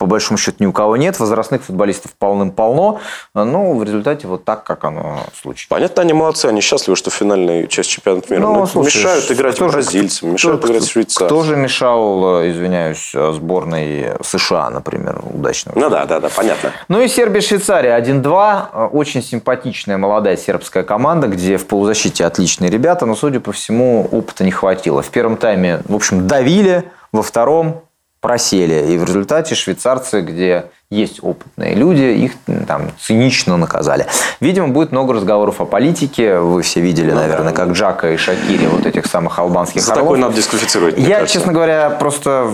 по 0.00 0.06
большому 0.06 0.38
счету 0.38 0.56
ни 0.60 0.66
у 0.66 0.72
кого 0.72 0.96
нет, 0.96 1.20
возрастных 1.20 1.62
футболистов 1.62 2.12
полным-полно, 2.18 3.00
но 3.34 3.74
в 3.74 3.84
результате 3.84 4.26
вот 4.26 4.46
так, 4.46 4.64
как 4.64 4.84
оно 4.86 5.20
случилось. 5.38 5.68
Понятно, 5.68 6.00
они 6.00 6.14
молодцы, 6.14 6.46
они 6.46 6.62
счастливы, 6.62 6.96
что 6.96 7.10
финальная 7.10 7.66
часть 7.66 7.90
чемпионата 7.90 8.32
мира. 8.32 8.40
Ну, 8.40 8.66
слушай, 8.66 8.96
мешают 8.96 9.30
играть 9.30 9.56
кто 9.56 9.68
бразильцам, 9.68 10.32
мешают 10.32 10.62
кто, 10.62 10.72
играть 10.72 10.88
швейцарцам. 10.88 11.26
Кто 11.26 11.42
же 11.42 11.56
мешал, 11.56 12.40
извиняюсь, 12.48 13.12
сборной 13.12 14.12
США, 14.22 14.70
например, 14.70 15.20
удачно? 15.34 15.72
Ну 15.74 15.90
да, 15.90 16.06
да, 16.06 16.18
да, 16.18 16.30
понятно. 16.34 16.72
Ну 16.88 17.02
и 17.02 17.06
Сербия-Швейцария 17.06 18.00
1-2. 18.00 18.88
Очень 18.92 19.22
симпатичная 19.22 19.98
молодая 19.98 20.38
сербская 20.38 20.82
команда, 20.82 21.26
где 21.26 21.58
в 21.58 21.66
полузащите 21.66 22.24
отличные 22.24 22.70
ребята, 22.70 23.04
но, 23.04 23.14
судя 23.14 23.40
по 23.40 23.52
всему, 23.52 24.08
опыта 24.10 24.44
не 24.44 24.50
хватило. 24.50 25.02
В 25.02 25.10
первом 25.10 25.36
тайме, 25.36 25.82
в 25.84 25.94
общем, 25.94 26.26
давили, 26.26 26.90
во 27.12 27.22
втором 27.22 27.82
просели. 28.20 28.92
И 28.92 28.98
в 28.98 29.04
результате 29.04 29.54
швейцарцы, 29.54 30.20
где 30.20 30.66
есть 30.90 31.20
опытные 31.22 31.74
люди, 31.74 32.02
их 32.02 32.32
там 32.66 32.90
цинично 33.00 33.56
наказали. 33.56 34.06
Видимо, 34.40 34.68
будет 34.68 34.92
много 34.92 35.14
разговоров 35.14 35.60
о 35.60 35.64
политике. 35.64 36.38
Вы 36.38 36.62
все 36.62 36.80
видели, 36.80 37.10
ну, 37.10 37.16
наверное, 37.16 37.52
да. 37.52 37.56
как 37.56 37.70
Джака 37.70 38.12
и 38.12 38.16
Шакири, 38.16 38.66
вот 38.66 38.86
этих 38.86 39.06
самых 39.06 39.38
албанских 39.38 39.82
За 39.82 39.94
такой 39.94 40.18
надо 40.18 40.34
дисквалифицировать, 40.34 40.98
Я, 40.98 41.16
кажется. 41.16 41.34
честно 41.34 41.52
говоря, 41.52 41.90
просто 41.90 42.50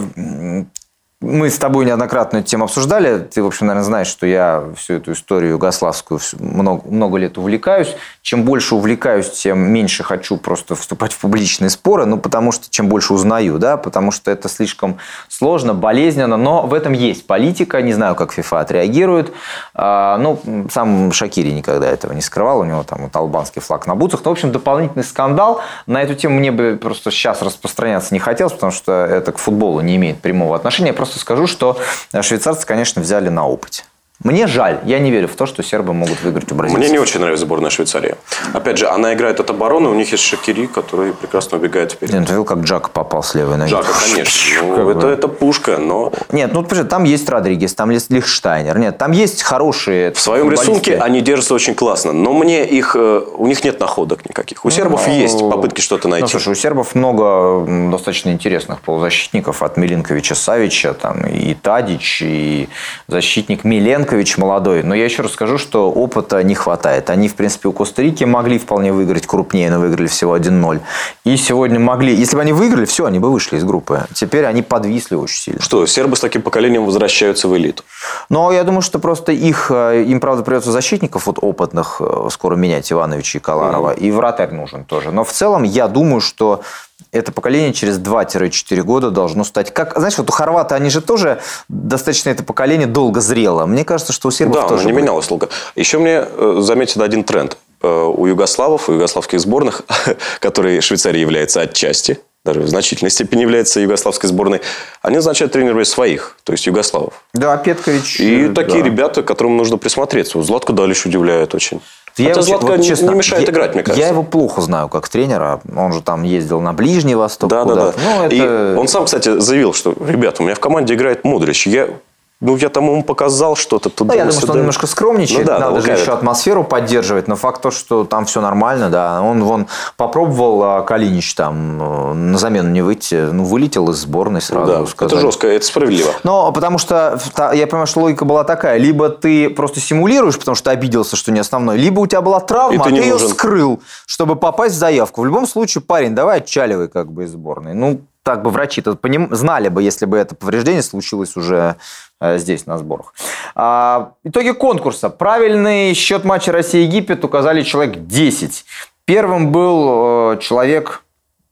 мы 1.22 1.48
с 1.48 1.58
тобой 1.58 1.86
неоднократно 1.86 2.38
эту 2.38 2.48
тему 2.48 2.64
обсуждали. 2.64 3.18
Ты, 3.18 3.42
в 3.42 3.46
общем, 3.46 3.68
наверное, 3.68 3.86
знаешь, 3.86 4.06
что 4.06 4.26
я 4.26 4.64
всю 4.76 4.94
эту 4.94 5.12
историю 5.12 5.52
югославскую 5.52 6.20
много, 6.38 6.86
много 6.86 7.16
лет 7.16 7.38
увлекаюсь. 7.38 7.96
Чем 8.20 8.42
больше 8.42 8.74
увлекаюсь, 8.74 9.30
тем 9.30 9.58
меньше 9.58 10.04
хочу 10.04 10.36
просто 10.36 10.74
вступать 10.74 11.14
в 11.14 11.18
публичные 11.18 11.70
споры. 11.70 12.04
Ну, 12.04 12.18
потому 12.18 12.52
что 12.52 12.68
чем 12.68 12.88
больше 12.88 13.14
узнаю, 13.14 13.58
да, 13.58 13.78
потому 13.78 14.10
что 14.10 14.30
это 14.30 14.50
слишком 14.50 14.98
сложно, 15.28 15.72
болезненно. 15.72 16.36
Но 16.36 16.66
в 16.66 16.74
этом 16.74 16.92
есть 16.92 17.26
политика. 17.26 17.80
Не 17.80 17.94
знаю, 17.94 18.14
как 18.14 18.32
ФИФА 18.32 18.60
отреагирует. 18.60 19.32
А, 19.72 20.18
ну, 20.18 20.38
сам 20.70 21.12
Шакири 21.12 21.52
никогда 21.52 21.88
этого 21.88 22.12
не 22.12 22.20
скрывал. 22.20 22.60
У 22.60 22.64
него 22.64 22.82
там 22.82 23.04
вот 23.04 23.16
албанский 23.16 23.62
флаг 23.62 23.86
на 23.86 23.94
бутсах. 23.94 24.20
Ну, 24.22 24.32
в 24.32 24.32
общем, 24.32 24.52
дополнительный 24.52 25.04
скандал. 25.04 25.62
На 25.86 26.02
эту 26.02 26.14
тему 26.14 26.38
мне 26.38 26.52
бы 26.52 26.78
просто 26.80 27.10
сейчас 27.10 27.40
распространяться 27.40 28.12
не 28.12 28.20
хотелось, 28.20 28.52
потому 28.52 28.72
что 28.72 28.92
это 28.92 29.32
к 29.32 29.38
футболу 29.38 29.80
не 29.80 29.96
имеет 29.96 30.20
прямого 30.20 30.54
отношения 30.54 30.92
просто 31.06 31.20
скажу, 31.20 31.46
что 31.46 31.78
швейцарцы, 32.20 32.66
конечно, 32.66 33.00
взяли 33.00 33.28
на 33.28 33.46
опыте. 33.46 33.84
Мне 34.24 34.46
жаль, 34.46 34.80
я 34.84 34.98
не 34.98 35.10
верю 35.10 35.28
в 35.28 35.36
то, 35.36 35.44
что 35.44 35.62
сербы 35.62 35.92
могут 35.92 36.22
выиграть 36.22 36.50
у 36.50 36.54
бразильцев. 36.54 36.82
Мне 36.82 36.90
не 36.90 36.98
очень 36.98 37.20
нравится 37.20 37.44
сборная 37.44 37.68
Швейцарии. 37.68 38.16
Опять 38.54 38.78
же, 38.78 38.88
она 38.88 39.12
играет 39.12 39.40
от 39.40 39.50
обороны, 39.50 39.90
у 39.90 39.94
них 39.94 40.10
есть 40.10 40.24
Шакири, 40.24 40.66
который 40.66 41.12
прекрасно 41.12 41.58
убегает 41.58 41.92
вперед. 41.92 42.14
Нет, 42.14 42.24
ты 42.24 42.32
видел, 42.32 42.44
как 42.44 42.60
Джак 42.60 42.90
попал 42.90 43.22
с 43.22 43.34
левой 43.34 43.58
ноги? 43.58 43.70
Джака, 43.70 43.92
конечно. 43.92 44.62
Ну, 44.62 44.90
это, 44.90 45.08
это 45.08 45.28
пушка, 45.28 45.76
но... 45.76 46.12
Нет, 46.32 46.50
ну, 46.54 46.62
там 46.62 47.04
есть 47.04 47.28
Родригес, 47.28 47.74
там 47.74 47.90
есть 47.90 48.10
Лихштайнер. 48.10 48.78
Нет, 48.78 48.96
там 48.96 49.12
есть 49.12 49.42
хорошие 49.42 50.12
В 50.12 50.18
своем 50.18 50.50
рисунке 50.50 50.96
они 50.96 51.20
держатся 51.20 51.52
очень 51.54 51.74
классно, 51.74 52.12
но 52.12 52.32
мне 52.32 52.64
их... 52.66 52.96
Э, 52.96 53.22
у 53.36 53.46
них 53.46 53.62
нет 53.64 53.78
находок 53.80 54.26
никаких. 54.26 54.64
У 54.64 54.70
сербов 54.70 55.06
ну, 55.06 55.12
есть 55.12 55.38
попытки 55.38 55.82
что-то 55.82 56.08
найти. 56.08 56.22
Ну, 56.22 56.28
слушай, 56.28 56.52
у 56.52 56.54
сербов 56.54 56.94
много 56.94 57.66
достаточно 57.90 58.30
интересных 58.30 58.80
полузащитников, 58.80 59.62
от 59.62 59.76
Миленковича 59.76 60.34
Савича, 60.34 60.94
там, 60.94 61.26
и 61.26 61.54
Тадич, 61.54 62.22
и 62.22 62.68
защитник 63.08 63.64
Миленкович 64.06 64.38
молодой. 64.38 64.82
Но 64.82 64.94
я 64.94 65.04
еще 65.04 65.22
раз 65.22 65.32
скажу, 65.32 65.58
что 65.58 65.90
опыта 65.90 66.42
не 66.42 66.54
хватает. 66.54 67.10
Они, 67.10 67.28
в 67.28 67.34
принципе, 67.34 67.68
у 67.68 67.72
Коста-Рики 67.72 68.24
могли 68.24 68.58
вполне 68.58 68.92
выиграть 68.92 69.26
крупнее, 69.26 69.70
но 69.70 69.80
выиграли 69.80 70.06
всего 70.06 70.36
1-0. 70.36 70.80
И 71.24 71.36
сегодня 71.36 71.80
могли... 71.80 72.14
Если 72.14 72.36
бы 72.36 72.42
они 72.42 72.52
выиграли, 72.52 72.84
все, 72.84 73.04
они 73.04 73.18
бы 73.18 73.30
вышли 73.30 73.56
из 73.56 73.64
группы. 73.64 74.04
Теперь 74.14 74.44
они 74.46 74.62
подвисли 74.62 75.16
очень 75.16 75.40
сильно. 75.40 75.60
Что, 75.60 75.86
сербы 75.86 76.16
с 76.16 76.20
таким 76.20 76.42
поколением 76.42 76.84
возвращаются 76.84 77.48
в 77.48 77.56
элиту? 77.56 77.82
Но 78.28 78.52
я 78.52 78.62
думаю, 78.64 78.82
что 78.82 78.98
просто 78.98 79.32
их... 79.32 79.70
Э, 79.70 80.04
им, 80.06 80.20
правда, 80.20 80.42
придется 80.44 80.70
защитников 80.70 81.26
вот 81.26 81.38
опытных 81.40 82.00
э, 82.00 82.28
скоро 82.30 82.54
менять, 82.54 82.92
Ивановича 82.92 83.38
и 83.38 83.42
Каларова. 83.42 83.94
Mm-hmm. 83.94 83.98
И 83.98 84.10
вратарь 84.12 84.52
нужен 84.52 84.84
тоже. 84.84 85.10
Но 85.10 85.24
в 85.24 85.32
целом 85.32 85.64
я 85.64 85.88
думаю, 85.88 86.20
что 86.20 86.62
это 87.12 87.32
поколение 87.32 87.72
через 87.72 87.98
2-4 87.98 88.82
года 88.82 89.10
должно 89.10 89.44
стать... 89.44 89.72
Как, 89.72 89.96
знаешь, 89.96 90.16
вот 90.18 90.28
у 90.28 90.32
хорвата 90.32 90.74
они 90.74 90.90
же 90.90 91.00
тоже 91.00 91.40
достаточно 91.68 92.30
это 92.30 92.42
поколение 92.42 92.86
долго 92.86 93.20
зрело. 93.20 93.66
Мне 93.66 93.84
кажется, 93.84 94.12
что 94.12 94.28
у 94.28 94.30
сербов 94.30 94.62
да, 94.62 94.68
тоже... 94.68 94.84
Да, 94.84 94.90
не 94.90 94.96
менялось 94.96 95.26
долго. 95.26 95.48
Еще 95.74 95.98
мне 95.98 96.24
э, 96.26 96.56
заметен 96.60 97.02
один 97.02 97.24
тренд. 97.24 97.58
Э, 97.82 98.04
у 98.04 98.26
югославов, 98.26 98.88
у 98.88 98.92
югославских 98.92 99.40
сборных, 99.40 99.82
которые 100.40 100.80
Швейцария 100.80 101.20
является 101.20 101.60
отчасти, 101.60 102.20
даже 102.44 102.60
в 102.60 102.68
значительной 102.68 103.10
степени 103.10 103.42
является 103.42 103.80
югославской 103.80 104.28
сборной, 104.28 104.62
они 105.02 105.16
назначают 105.16 105.52
тренерами 105.52 105.82
своих, 105.82 106.36
то 106.44 106.52
есть 106.52 106.66
югославов. 106.66 107.24
Да, 107.34 107.56
Петкович. 107.56 108.20
И 108.20 108.46
э, 108.46 108.48
такие 108.50 108.82
да. 108.82 108.86
ребята, 108.88 109.22
к 109.22 109.26
которым 109.26 109.56
нужно 109.56 109.76
присмотреться. 109.76 110.38
Вот 110.38 110.46
Златко 110.46 110.72
Далиш 110.72 111.04
удивляет 111.04 111.54
очень. 111.54 111.80
Я 112.18 112.28
Хотя 112.28 112.42
Златко 112.42 112.66
вот 112.66 112.82
честно, 112.82 113.10
не 113.10 113.16
мешает 113.16 113.46
я- 113.46 113.52
играть, 113.52 113.74
мне 113.74 113.82
кажется. 113.82 114.00
Я 114.00 114.08
его 114.10 114.22
плохо 114.22 114.60
знаю 114.62 114.88
как 114.88 115.08
тренера. 115.08 115.60
Он 115.76 115.92
же 115.92 116.00
там 116.00 116.22
ездил 116.22 116.60
на 116.60 116.72
Ближний 116.72 117.14
Восток. 117.14 117.50
Да, 117.50 117.64
да, 117.64 117.74
да. 117.74 117.80
куда-то. 117.92 118.00
Ну, 118.02 118.22
это... 118.24 118.34
И 118.34 118.76
он 118.76 118.88
сам, 118.88 119.04
кстати, 119.04 119.38
заявил, 119.38 119.74
что, 119.74 119.94
ребята, 120.06 120.42
у 120.42 120.46
меня 120.46 120.54
в 120.54 120.60
команде 120.60 120.94
играет 120.94 121.24
Мудрич. 121.24 121.66
Я, 121.66 121.88
ну, 122.38 122.54
я 122.56 122.68
там 122.68 122.84
ему 122.84 123.02
показал 123.02 123.56
что-то. 123.56 123.88
Ну, 123.88 123.94
туда, 123.94 124.14
я 124.14 124.24
думаю, 124.24 124.40
что 124.40 124.52
он 124.52 124.58
немножко 124.58 124.86
скромничает. 124.86 125.40
Ну 125.40 125.46
да, 125.46 125.58
да, 125.58 125.70
Надо 125.70 125.80
же 125.80 125.92
еще 125.92 126.12
атмосферу 126.12 126.64
поддерживать. 126.64 127.28
Но 127.28 127.36
факт 127.36 127.62
то, 127.62 127.70
что 127.70 128.04
там 128.04 128.26
все 128.26 128.42
нормально, 128.42 128.90
да. 128.90 129.22
Он 129.22 129.42
вон 129.42 129.68
попробовал 129.96 130.62
а, 130.62 130.82
Калинич 130.82 131.34
там 131.34 131.80
э, 131.80 132.12
на 132.12 132.36
замену 132.36 132.68
не 132.68 132.82
выйти. 132.82 133.14
Ну, 133.14 133.44
вылетел 133.44 133.88
из 133.88 133.96
сборной 133.96 134.42
сразу. 134.42 134.70
Да, 134.70 134.80
это 134.80 134.90
сказали. 134.90 135.20
жестко, 135.22 135.46
это 135.46 135.64
справедливо. 135.64 136.10
Но 136.24 136.52
потому 136.52 136.76
что 136.76 137.18
я 137.54 137.66
понимаю, 137.66 137.86
что 137.86 138.00
логика 138.00 138.26
была 138.26 138.44
такая. 138.44 138.76
Либо 138.76 139.08
ты 139.08 139.48
просто 139.48 139.80
симулируешь, 139.80 140.38
потому 140.38 140.56
что 140.56 140.70
обиделся, 140.70 141.16
что 141.16 141.32
не 141.32 141.40
основной, 141.40 141.78
либо 141.78 142.00
у 142.00 142.06
тебя 142.06 142.20
была 142.20 142.40
травма, 142.40 142.84
ты 142.84 142.90
а 142.90 142.92
ты 142.92 143.00
ее 143.00 143.12
нужен. 143.14 143.30
скрыл, 143.30 143.82
чтобы 144.04 144.36
попасть 144.36 144.74
в 144.74 144.78
заявку. 144.78 145.22
В 145.22 145.24
любом 145.24 145.46
случае, 145.46 145.80
парень, 145.80 146.14
давай 146.14 146.40
отчаливай 146.40 146.88
как 146.88 147.10
бы 147.10 147.24
из 147.24 147.30
сборной. 147.30 147.72
Ну, 147.72 148.02
так 148.26 148.42
бы 148.42 148.50
врачи-то 148.50 148.96
поним- 148.96 149.32
знали 149.32 149.68
бы, 149.68 149.84
если 149.84 150.04
бы 150.04 150.18
это 150.18 150.34
повреждение 150.34 150.82
случилось 150.82 151.36
уже 151.36 151.76
э, 152.20 152.38
здесь, 152.38 152.66
на 152.66 152.76
сборах. 152.76 153.14
А, 153.54 154.14
итоги 154.24 154.50
конкурса. 154.50 155.10
Правильный 155.10 155.94
счет 155.94 156.24
матча 156.24 156.50
Россия-Египет 156.50 157.24
указали 157.24 157.62
человек 157.62 158.04
10. 158.04 158.64
Первым 159.04 159.52
был 159.52 160.32
э, 160.32 160.38
человек 160.40 161.04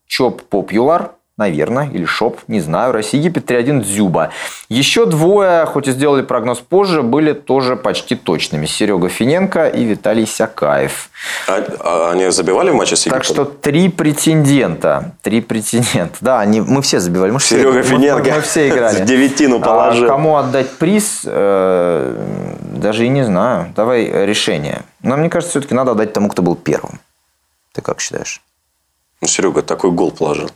Чоп 0.08 0.42
Попюлар, 0.42 1.13
наверное, 1.36 1.88
или 1.90 2.04
Шоп, 2.04 2.40
не 2.46 2.60
знаю. 2.60 2.92
Россия-Египет 2.92 3.50
3-1 3.50 3.82
Дзюба. 3.82 4.30
Еще 4.68 5.04
двое, 5.06 5.66
хоть 5.66 5.88
и 5.88 5.92
сделали 5.92 6.22
прогноз 6.22 6.60
позже, 6.60 7.02
были 7.02 7.32
тоже 7.32 7.76
почти 7.76 8.14
точными. 8.14 8.66
Серега 8.66 9.08
Финенко 9.08 9.66
и 9.68 9.84
Виталий 9.84 10.26
Сякаев. 10.26 11.10
А, 11.48 11.64
а 11.80 12.10
они 12.12 12.30
забивали 12.30 12.70
в 12.70 12.74
матче 12.74 12.96
с 12.96 13.06
Египтом? 13.06 13.18
Так 13.20 13.24
что 13.24 13.44
три 13.44 13.88
претендента. 13.88 15.12
Три 15.22 15.40
претендента. 15.40 16.16
Да, 16.20 16.40
они, 16.40 16.60
мы 16.60 16.82
все 16.82 17.00
забивали. 17.00 17.32
Мы, 17.32 17.38
все- 17.40 17.56
Серега 17.58 17.72
мы- 17.78 17.82
Финенко 17.82 18.30
Мы, 18.30 18.36
мы 18.36 18.40
все 18.42 18.68
играли. 18.68 18.96
в 19.02 19.04
девятину 19.04 19.56
А 19.56 19.60
положил. 19.60 20.06
кому 20.08 20.36
отдать 20.36 20.70
приз, 20.78 21.22
э, 21.24 22.16
даже 22.76 23.06
и 23.06 23.08
не 23.08 23.24
знаю. 23.24 23.72
Давай 23.74 24.04
решение. 24.26 24.82
Но 25.02 25.16
мне 25.16 25.28
кажется, 25.28 25.50
все-таки 25.58 25.74
надо 25.74 25.92
отдать 25.92 26.12
тому, 26.12 26.28
кто 26.28 26.42
был 26.42 26.54
первым. 26.54 27.00
Ты 27.72 27.82
как 27.82 28.00
считаешь? 28.00 28.40
Ну, 29.20 29.26
Серега 29.26 29.62
такой 29.62 29.90
гол 29.90 30.12
положил. 30.12 30.50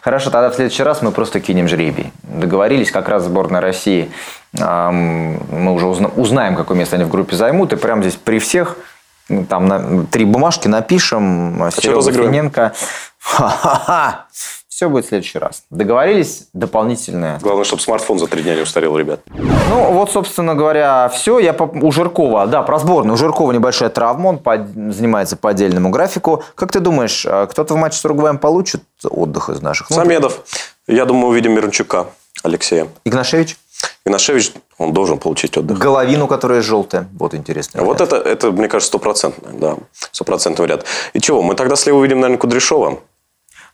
Хорошо, 0.00 0.30
тогда 0.30 0.50
в 0.50 0.54
следующий 0.54 0.82
раз 0.82 1.02
мы 1.02 1.12
просто 1.12 1.40
кинем 1.40 1.68
жребий. 1.68 2.12
Договорились, 2.22 2.90
как 2.90 3.08
раз 3.08 3.24
сборная 3.24 3.60
России. 3.60 4.10
Мы 4.52 5.72
уже 5.72 5.86
узна- 5.86 6.10
узнаем, 6.16 6.56
какое 6.56 6.76
место 6.76 6.96
они 6.96 7.04
в 7.04 7.08
группе 7.08 7.36
займут. 7.36 7.72
И 7.72 7.76
прямо 7.76 8.02
здесь 8.02 8.16
при 8.16 8.38
всех 8.38 8.76
ну, 9.28 9.44
там 9.44 9.66
на- 9.68 10.04
три 10.06 10.24
бумажки 10.24 10.66
напишем. 10.68 11.70
Серега 11.74 11.96
разыгрываем? 11.98 12.32
Финенко. 12.32 12.72
Ха-ха-ха. 13.20 14.26
Все 14.74 14.88
будет 14.88 15.04
в 15.04 15.08
следующий 15.08 15.38
раз. 15.38 15.64
Договорились? 15.68 16.46
Дополнительное. 16.54 17.38
Главное, 17.42 17.64
чтобы 17.64 17.82
смартфон 17.82 18.18
за 18.18 18.26
три 18.26 18.42
дня 18.42 18.54
не 18.54 18.62
устарел, 18.62 18.96
ребят. 18.96 19.20
Ну, 19.26 19.92
вот, 19.92 20.10
собственно 20.10 20.54
говоря, 20.54 21.10
все. 21.10 21.38
Я 21.38 21.52
по- 21.52 21.64
у 21.64 21.92
Жиркова, 21.92 22.46
да, 22.46 22.62
про 22.62 22.78
сборную. 22.78 23.12
У 23.12 23.16
Жиркова 23.18 23.52
небольшая 23.52 23.90
травма, 23.90 24.28
он 24.28 24.38
по- 24.38 24.56
занимается 24.56 25.36
по 25.36 25.50
отдельному 25.50 25.90
графику. 25.90 26.42
Как 26.54 26.72
ты 26.72 26.80
думаешь, 26.80 27.26
э, 27.26 27.46
кто-то 27.50 27.74
в 27.74 27.76
матче 27.76 27.98
с 27.98 28.04
Уругваем 28.06 28.38
получит 28.38 28.82
отдых 29.04 29.50
из 29.50 29.60
наших? 29.60 29.90
Ну, 29.90 29.96
Самедов. 29.96 30.40
Я 30.86 31.04
думаю, 31.04 31.26
увидим 31.26 31.52
Мирончука 31.52 32.06
Алексея. 32.42 32.88
Игнашевич? 33.04 33.58
Игнашевич, 34.06 34.52
он 34.78 34.94
должен 34.94 35.18
получить 35.18 35.54
отдых. 35.58 35.78
Головину, 35.78 36.26
которая 36.26 36.62
желтая. 36.62 37.08
Вот 37.18 37.34
интересно. 37.34 37.82
Вот 37.82 38.00
это, 38.00 38.16
это, 38.16 38.50
мне 38.50 38.68
кажется, 38.68 38.88
стопроцентный, 38.88 39.52
да, 39.58 39.76
стопроцентный 40.12 40.64
вариант. 40.64 40.86
И 41.12 41.20
чего, 41.20 41.42
мы 41.42 41.56
тогда 41.56 41.76
слева 41.76 41.98
увидим, 41.98 42.20
наверное, 42.20 42.40
Кудряшова. 42.40 43.00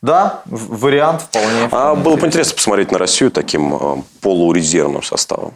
Да, 0.02 0.40
вариант 0.46 1.22
вполне. 1.22 1.68
А 1.72 1.94
было 1.94 2.16
бы 2.16 2.26
интересно 2.26 2.54
посмотреть 2.54 2.92
на 2.92 2.98
Россию 2.98 3.30
таким 3.30 3.74
э, 3.74 3.96
полурезервным 4.20 5.02
составом. 5.02 5.54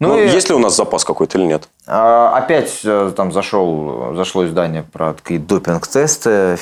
Ну, 0.00 0.08
Ну, 0.08 0.18
и, 0.18 0.28
есть 0.28 0.48
ли 0.48 0.54
у 0.54 0.58
нас 0.58 0.74
запас 0.76 1.04
какой-то 1.04 1.38
или 1.38 1.44
нет? 1.46 1.68
а, 1.86 2.34
опять 2.36 2.80
э, 2.84 3.12
там 3.16 3.32
зашел, 3.32 4.14
зашло 4.16 4.46
издание 4.46 4.82
про 4.82 5.12
такие 5.12 5.38
допинг-тесты 5.38 6.56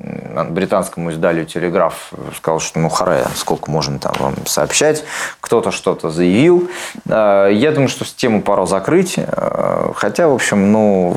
м, 0.00 0.52
британскому 0.52 1.10
изданию 1.12 1.46
«Телеграф» 1.46 2.12
сказал, 2.36 2.58
что 2.60 2.78
ну 2.80 2.88
харе, 2.88 3.24
сколько 3.36 3.70
можно 3.70 3.98
там 3.98 4.12
вам 4.18 4.34
сообщать. 4.46 5.04
Кто-то 5.40 5.70
что-то 5.70 6.10
заявил. 6.10 6.68
Э, 7.06 7.48
Я 7.52 7.70
думаю, 7.72 7.88
что 7.88 8.04
с 8.04 8.12
тему 8.12 8.42
пора 8.42 8.66
закрыть. 8.66 9.14
Э, 9.16 9.92
Хотя, 9.94 10.28
в 10.28 10.34
общем, 10.34 10.72
ну, 10.72 11.16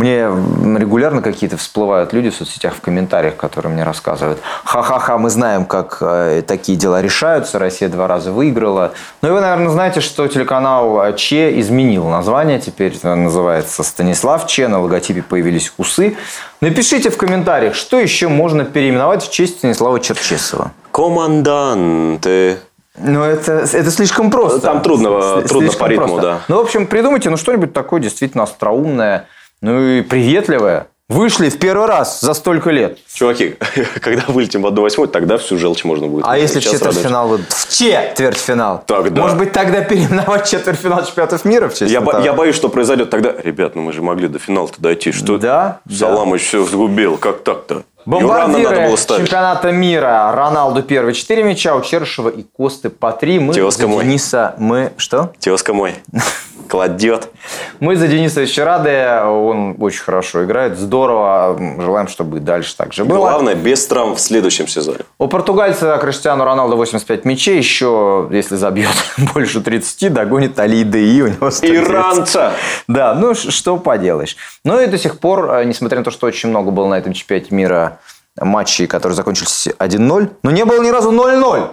мне 0.00 0.20
регулярно 0.78 1.20
какие-то 1.20 1.56
всплывают 1.58 2.12
люди 2.14 2.30
в 2.30 2.34
соцсетях 2.34 2.74
в 2.74 2.80
комментариях, 2.80 3.36
которые 3.36 3.70
мне 3.72 3.84
рассказывают. 3.84 4.38
Ха-ха-ха, 4.64 5.18
мы 5.18 5.28
знаем, 5.28 5.66
как 5.66 5.98
э, 6.00 6.42
такие 6.46 6.78
дела 6.78 7.02
решаются. 7.02 7.58
Россия 7.58 7.88
два 7.90 8.08
раза 8.08 8.32
выиграла. 8.32 8.92
Ну 9.20 9.28
и 9.28 9.32
вы, 9.32 9.40
наверное, 9.40 9.68
знаете, 9.68 10.00
что 10.00 10.26
телеканал 10.26 11.02
э, 11.04 11.12
Че 11.16 11.60
изменил 11.60 12.08
название. 12.08 12.58
Теперь 12.58 12.94
это 12.96 13.14
называется 13.14 13.82
Станислав 13.82 14.46
Че. 14.46 14.68
На 14.68 14.80
логотипе 14.80 15.22
появились 15.22 15.72
усы. 15.76 16.16
Напишите 16.62 17.10
в 17.10 17.16
комментариях, 17.16 17.74
что 17.74 17.98
еще 17.98 18.28
можно 18.28 18.64
переименовать 18.64 19.22
в 19.24 19.30
честь 19.30 19.58
Станислава 19.58 20.00
Черчесова. 20.00 20.72
Команданты. 20.92 22.58
Ну, 22.98 23.22
это, 23.22 23.52
это 23.72 23.90
слишком 23.90 24.30
просто. 24.30 24.60
Там 24.60 24.82
трудно- 24.82 25.40
С- 25.44 25.48
трудно 25.48 25.72
по 25.72 25.86
ритму, 25.86 26.18
да. 26.20 26.40
Ну, 26.48 26.56
в 26.56 26.60
общем, 26.60 26.86
придумайте 26.86 27.30
ну, 27.30 27.36
что-нибудь 27.36 27.72
такое 27.72 28.00
действительно 28.00 28.42
остроумное, 28.44 29.26
ну 29.62 29.80
и 29.80 30.02
приветливое. 30.02 30.86
Вышли 31.10 31.48
в 31.48 31.58
первый 31.58 31.88
раз 31.88 32.20
за 32.20 32.34
столько 32.34 32.70
лет. 32.70 32.98
Чуваки, 33.12 33.56
когда 34.00 34.22
вылетим 34.28 34.62
в 34.62 34.66
1-8, 34.68 35.08
тогда 35.08 35.38
всю 35.38 35.58
желчь 35.58 35.82
можно 35.82 36.06
будет. 36.06 36.24
А 36.24 36.38
если 36.38 36.60
в 36.60 36.62
четвертьфинал, 36.62 37.26
вот 37.26 37.40
в 37.48 37.68
четвертьфинал, 37.76 38.84
Тогда. 38.86 39.22
может 39.22 39.36
быть, 39.36 39.50
тогда 39.50 39.80
переименовать 39.80 40.48
четвертьфинал 40.48 41.04
чемпионатов 41.04 41.44
мира 41.44 41.68
в 41.68 41.74
честь 41.74 41.90
Я, 41.92 42.00
бо- 42.00 42.20
я 42.20 42.32
боюсь, 42.32 42.54
что 42.54 42.68
произойдет 42.68 43.10
тогда. 43.10 43.34
Ребят, 43.42 43.74
ну 43.74 43.82
мы 43.82 43.92
же 43.92 44.02
могли 44.02 44.28
до 44.28 44.38
финала-то 44.38 44.80
дойти. 44.80 45.10
Что 45.10 45.36
Да, 45.36 45.80
да. 45.84 45.96
Саламыч 45.96 46.42
все 46.46 46.64
сгубил. 46.64 47.16
Как 47.16 47.42
так-то? 47.42 47.82
Бомбардиры 48.10 48.96
чемпионата 48.96 49.70
мира. 49.70 50.32
Роналду 50.34 50.82
первые 50.82 51.14
4 51.14 51.44
мяча, 51.44 51.76
у 51.76 51.80
Черышева 51.80 52.28
и 52.28 52.42
Косты 52.42 52.90
по 52.90 53.12
3. 53.12 53.38
Мы 53.38 53.54
Тезка 53.54 53.82
за 53.82 53.88
мой. 53.88 54.04
Дениса... 54.04 54.54
Мы... 54.58 54.92
Что? 54.96 55.32
Тезка 55.38 55.72
мой. 55.72 55.94
Кладет. 56.68 57.28
Мы 57.80 57.96
за 57.96 58.08
Дениса 58.08 58.40
еще 58.40 58.64
рады. 58.64 58.90
Он 59.24 59.76
очень 59.80 60.02
хорошо 60.02 60.44
играет. 60.44 60.78
Здорово. 60.78 61.56
Желаем, 61.78 62.08
чтобы 62.08 62.38
и 62.38 62.40
дальше 62.40 62.76
так 62.76 62.92
же 62.92 63.04
было. 63.04 63.18
Главное, 63.18 63.54
без 63.54 63.86
травм 63.86 64.14
в 64.14 64.20
следующем 64.20 64.68
сезоне. 64.68 65.00
У 65.18 65.26
португальца 65.26 65.96
Криштиану 65.98 66.44
Роналду 66.44 66.76
85 66.76 67.24
мячей. 67.24 67.58
Еще, 67.58 68.28
если 68.30 68.56
забьет 68.56 68.94
больше 69.34 69.60
30, 69.60 70.12
догонит 70.12 70.58
Али 70.58 70.82
Деи. 70.84 71.22
У 71.22 71.28
него 71.28 71.50
130. 71.50 71.88
Иранца! 71.88 72.52
Да, 72.88 73.14
ну 73.14 73.34
что 73.34 73.76
поделаешь. 73.76 74.36
Ну 74.64 74.80
и 74.80 74.86
до 74.86 74.98
сих 74.98 75.18
пор, 75.18 75.50
э, 75.50 75.64
несмотря 75.64 75.98
на 75.98 76.04
то, 76.04 76.10
что 76.10 76.26
очень 76.26 76.48
много 76.48 76.70
было 76.70 76.88
на 76.88 76.98
этом 76.98 77.12
чемпионате 77.12 77.54
мира 77.54 77.99
матчей, 78.40 78.86
которые 78.86 79.16
закончились 79.16 79.68
1-0, 79.78 80.30
но 80.42 80.50
не 80.50 80.64
было 80.64 80.82
ни 80.82 80.90
разу 80.90 81.12
0-0. 81.12 81.70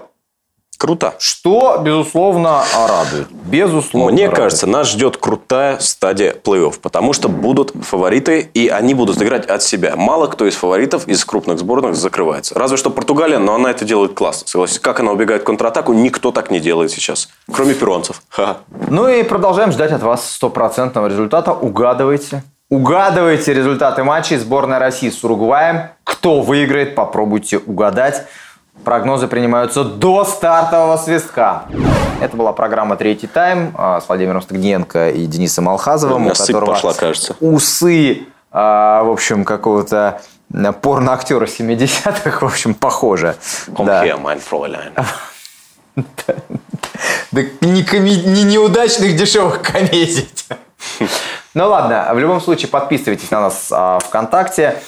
Круто. 0.78 1.16
Что, 1.18 1.82
безусловно, 1.84 2.64
радует. 2.76 3.28
Безусловно. 3.32 4.12
Мне 4.12 4.26
радует. 4.26 4.38
кажется, 4.38 4.68
нас 4.68 4.88
ждет 4.90 5.18
крутая 5.18 5.80
стадия 5.80 6.34
плей-офф, 6.34 6.76
потому 6.80 7.14
что 7.14 7.30
будут 7.30 7.74
фавориты, 7.82 8.48
и 8.54 8.68
они 8.68 8.94
будут 8.94 9.20
играть 9.20 9.48
от 9.48 9.64
себя. 9.64 9.96
Мало 9.96 10.28
кто 10.28 10.46
из 10.46 10.54
фаворитов 10.54 11.08
из 11.08 11.26
крупных 11.26 11.58
сборных 11.58 11.96
закрывается. 11.96 12.54
Разве 12.54 12.78
что 12.78 12.92
Португалия, 12.92 13.40
но 13.40 13.56
она 13.56 13.72
это 13.72 13.86
делает 13.86 14.14
классно. 14.14 14.48
Согласись, 14.48 14.80
как 14.80 15.00
она 15.00 15.12
убегает 15.12 15.42
в 15.42 15.46
контратаку, 15.46 15.94
никто 15.94 16.32
так 16.32 16.52
не 16.52 16.60
делает 16.60 16.92
сейчас. 16.92 17.30
Кроме 17.52 17.74
перуанцев. 17.74 18.22
Ну 18.90 19.08
и 19.08 19.24
продолжаем 19.24 19.72
ждать 19.72 19.92
от 19.92 20.04
вас 20.04 20.30
стопроцентного 20.30 21.08
результата. 21.08 21.54
Угадывайте. 21.54 22.44
Угадывайте 22.70 23.54
результаты 23.54 24.04
матчей 24.04 24.38
сборной 24.38 24.78
России 24.78 25.10
с 25.10 25.24
Уругваем. 25.24 25.90
Кто 26.28 26.42
выиграет, 26.42 26.94
попробуйте 26.94 27.58
угадать. 27.58 28.26
Прогнозы 28.84 29.28
принимаются 29.30 29.86
до 29.86 30.26
стартового 30.26 30.98
свистка. 30.98 31.64
Это 32.20 32.36
была 32.36 32.52
программа 32.52 32.98
«Третий 32.98 33.28
тайм» 33.28 33.74
а, 33.78 34.02
с 34.02 34.10
Владимиром 34.10 34.42
Стагниенко 34.42 35.12
и 35.12 35.26
Денисом 35.26 35.70
Алхазовым, 35.70 36.28
У 36.28 36.32
у 36.32 36.34
которого 36.34 36.74
пошла, 36.74 36.94
кажется. 36.94 37.38
усы, 37.40 38.26
а, 38.52 39.04
в 39.04 39.10
общем, 39.10 39.46
какого-то 39.46 40.20
а, 40.54 40.72
порно-актера 40.74 41.46
70-х, 41.46 42.40
в 42.42 42.44
общем, 42.44 42.74
похоже. 42.74 43.38
Come 43.70 43.86
Да. 43.86 44.06
here, 44.06 44.22
mein 44.22 44.42
Fräulein. 44.52 44.92
Да 47.32 47.42
не, 47.62 47.84
коми- 47.84 48.26
не 48.26 48.44
неудачных 48.44 49.16
дешевых 49.16 49.62
комедий. 49.62 50.28
Ну 51.54 51.70
ладно, 51.70 52.08
в 52.14 52.20
любом 52.20 52.40
случае 52.40 52.68
подписывайтесь 52.68 53.32
на 53.32 53.42
нас 53.42 53.70
а, 53.72 53.98
ВКонтакте. 54.00 54.80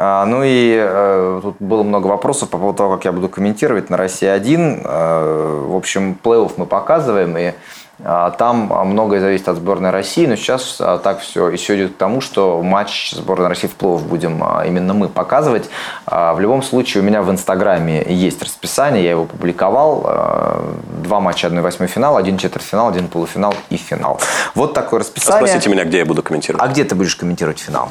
А, 0.00 0.24
ну 0.26 0.44
и 0.44 0.76
э, 0.78 1.40
тут 1.42 1.56
было 1.58 1.82
много 1.82 2.06
вопросов 2.06 2.50
по 2.50 2.56
поводу 2.56 2.78
того, 2.78 2.94
как 2.94 3.06
я 3.06 3.10
буду 3.10 3.28
комментировать 3.28 3.90
на 3.90 3.96
Россия-1. 3.96 4.82
Э, 4.84 5.64
в 5.66 5.74
общем, 5.74 6.16
плей-офф 6.22 6.52
мы 6.56 6.66
показываем, 6.66 7.36
и 7.36 7.52
э, 7.98 8.30
там 8.38 8.72
многое 8.90 9.18
зависит 9.18 9.48
от 9.48 9.56
сборной 9.56 9.90
России, 9.90 10.26
но 10.26 10.36
сейчас 10.36 10.76
э, 10.78 11.00
так 11.02 11.18
все 11.18 11.48
еще 11.48 11.74
идет 11.74 11.94
к 11.94 11.96
тому, 11.96 12.20
что 12.20 12.62
матч 12.62 13.10
сборной 13.10 13.48
России 13.48 13.66
в 13.66 13.76
плей-офф 13.76 14.04
будем 14.04 14.40
именно 14.64 14.94
мы 14.94 15.08
показывать. 15.08 15.68
В 16.06 16.36
любом 16.38 16.62
случае 16.62 17.02
у 17.02 17.04
меня 17.04 17.20
в 17.20 17.30
Инстаграме 17.32 18.04
есть 18.06 18.40
расписание, 18.40 19.02
я 19.02 19.10
его 19.10 19.24
публиковал. 19.24 20.72
Два 21.02 21.18
матча, 21.18 21.48
одной 21.48 21.64
восьмой 21.64 21.88
финал, 21.88 22.16
один 22.16 22.38
четвертьфинал, 22.38 22.90
один 22.90 23.08
полуфинал 23.08 23.52
и 23.68 23.76
финал. 23.76 24.20
Вот 24.54 24.74
такое 24.74 25.00
А 25.00 25.02
расписание. 25.02 25.48
Спросите 25.48 25.70
меня, 25.70 25.84
где 25.84 25.98
я 25.98 26.06
буду 26.06 26.22
комментировать. 26.22 26.64
А 26.64 26.68
где 26.68 26.84
ты 26.84 26.94
будешь 26.94 27.16
комментировать 27.16 27.58
финал? 27.58 27.88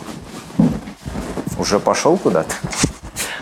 Уже 1.58 1.80
пошел 1.80 2.18
куда-то? 2.18 2.54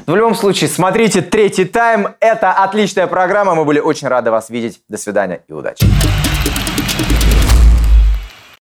В 0.05 0.15
любом 0.15 0.35
случае, 0.35 0.69
смотрите 0.69 1.21
третий 1.21 1.65
тайм. 1.65 2.09
Это 2.19 2.51
отличная 2.51 3.07
программа. 3.07 3.55
Мы 3.55 3.65
были 3.65 3.79
очень 3.79 4.07
рады 4.07 4.31
вас 4.31 4.49
видеть. 4.49 4.81
До 4.87 4.97
свидания 4.97 5.41
и 5.47 5.53
удачи. 5.53 5.85